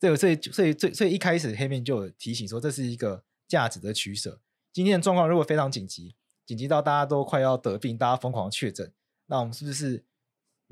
[0.01, 3.25] 对，所以所以所以所以一开始黑面就有提醒说这是一个。
[3.47, 4.41] 价值的取舍。
[4.73, 8.91] 今天的状况如果非常紧急，紧急到大家都快要得病，大家疯狂确诊，
[9.27, 10.03] 那我们是不是，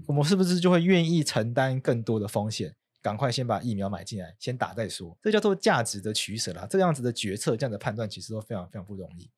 [0.07, 5.17] 我们是不是就会愿意承担更多的风险，赶快先把疫苗买进来，先打再说？
[5.21, 6.67] 这叫做价值的取舍啦。
[6.69, 9.31] 这样子的决策，这样的判断，其实都非常非常不容易。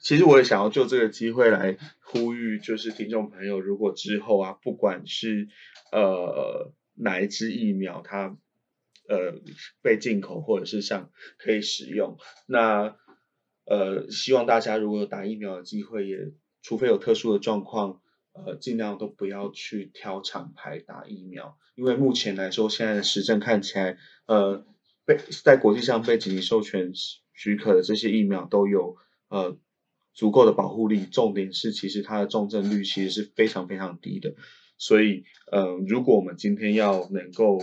[0.00, 5.48] 其实我也想要就这个机会来呼吁，就是听众朋友，如果之后啊，不管是
[5.92, 8.36] 呃哪一支疫苗，它。
[9.08, 9.40] 呃，
[9.82, 12.96] 被进口或者是像可以使用，那
[13.64, 16.16] 呃，希望大家如果有打疫苗的机会也，
[16.62, 18.00] 除非有特殊的状况，
[18.32, 24.64] 呃，尽量都不要去挑厂牌打疫苗，因为目前来说，现在的实证看起来，呃，
[25.04, 26.92] 被在国际上被紧急授权
[27.34, 28.94] 许可的这些疫苗都有
[29.28, 29.58] 呃
[30.12, 34.34] 足够的保护力，重点是其实它的重症率其实是非常非常低的，
[34.78, 37.58] 所以呃，如果我们今天要能够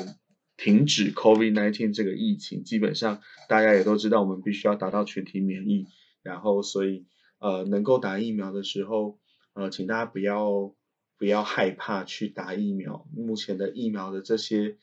[0.56, 5.86] 停止 COVID-19 这个疫情，基本上大家也都知道，我们必须要达到群体免疫。
[6.24, 7.06] 然后，所以
[7.40, 9.18] 呃，能够打疫苗的时候，
[9.54, 10.74] 呃，请大家不要
[11.18, 13.08] 不要害怕去打疫苗。
[13.16, 14.78] 目前的疫苗的这些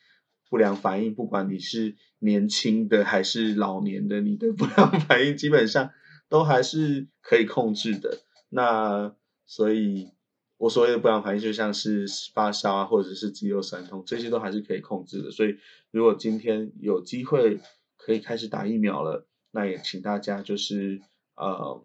[0.49, 5.91] 不良反应，不管你是年轻的还是老年的，你的不良反应基本上
[6.29, 8.19] 都还是可以控制的。
[8.49, 9.15] 那
[9.45, 10.11] 所以。
[10.57, 15.29] 我所谓的不良反应就像是发烧啊，或者是肌肉酸痛，这些都还是可以控制的。
[15.29, 15.57] 所以，
[15.91, 17.59] 如果今天有机会
[17.97, 21.01] 可以开始打疫苗了，那也请大家就是
[21.35, 21.83] 呃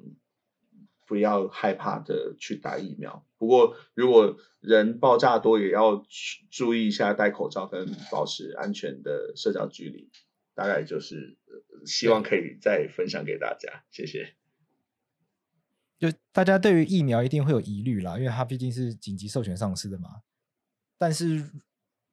[1.04, 3.26] 不要害怕的去打疫苗。
[3.38, 6.04] 不过，如果人爆炸多，也要
[6.52, 10.08] 注意一下戴口罩跟保持安全的社交距离。
[10.54, 11.36] 大概就是
[11.86, 14.34] 希望可以再分享给大家，谢谢。
[15.98, 20.22] 就大家对于疫苗一定会有疑虑啦，因为它毕竟是紧急授权上市的嘛。
[20.96, 21.46] 但是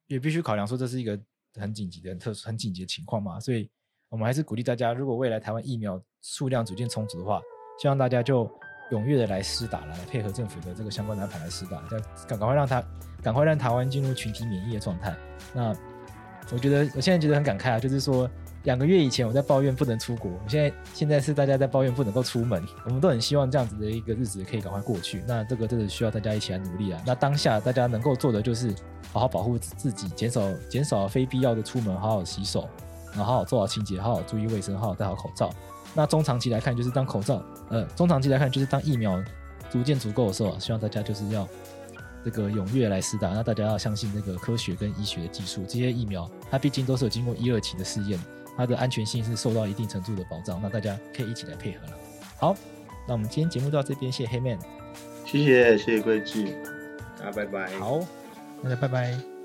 [0.06, 1.18] 也必须考量说，这是一个
[1.54, 3.40] 很紧急的、很特殊、很紧急的情况嘛。
[3.40, 3.70] 所以
[4.10, 7.40] 我们还是鼓励大家，如果未来台湾疫苗数量逐渐充足的话，
[7.80, 8.44] 希望大家就
[8.90, 12.84] 踊跃的来施打，来配合政府的这个相关的安排来施打，要赶赶快让它
[13.22, 15.16] 赶快让台湾进入群体免疫的状态。
[15.54, 15.74] 那
[16.52, 18.30] 我觉得我现在觉得很感慨啊，就是说。
[18.68, 25.24] 两个月以前我在抱怨不能出国，现在现在是大家在抱怨不能够出门，我们都很希望这样子的一个日子可以赶快过去。
[25.26, 27.02] 那这个真的需要大家一起来努力啊！
[27.06, 28.74] 那当下大家能够做的就是
[29.10, 32.68] 好好保护自己，减少减少非必要的出门，好好洗手，
[33.12, 35.50] 然后好好做好清洁，好好注意卫生，好好戴好口罩。
[35.94, 39.18] 那中长期来看，就是当口罩呃，中长期来看就是当疫苗
[39.70, 41.48] 逐渐足够的时候，希望大家就是要。
[42.24, 45.62] 这个踊跃来施打，那大家要相信这个科学跟医学的技术。
[45.66, 48.18] 这些疫苗它毕竟都是有经过一二期的试验，
[48.58, 50.60] 它的安全性是受到一定程度的保障。
[50.60, 51.92] 那大家可以一起来配合了。
[52.36, 52.56] 好，
[53.06, 54.58] 那我们今天节目到这边，谢谢黑 man，
[55.24, 56.44] 谢谢谢谢贵智，
[57.18, 57.70] 大家拜拜。
[57.78, 58.00] 好，
[58.62, 59.37] 大家拜拜。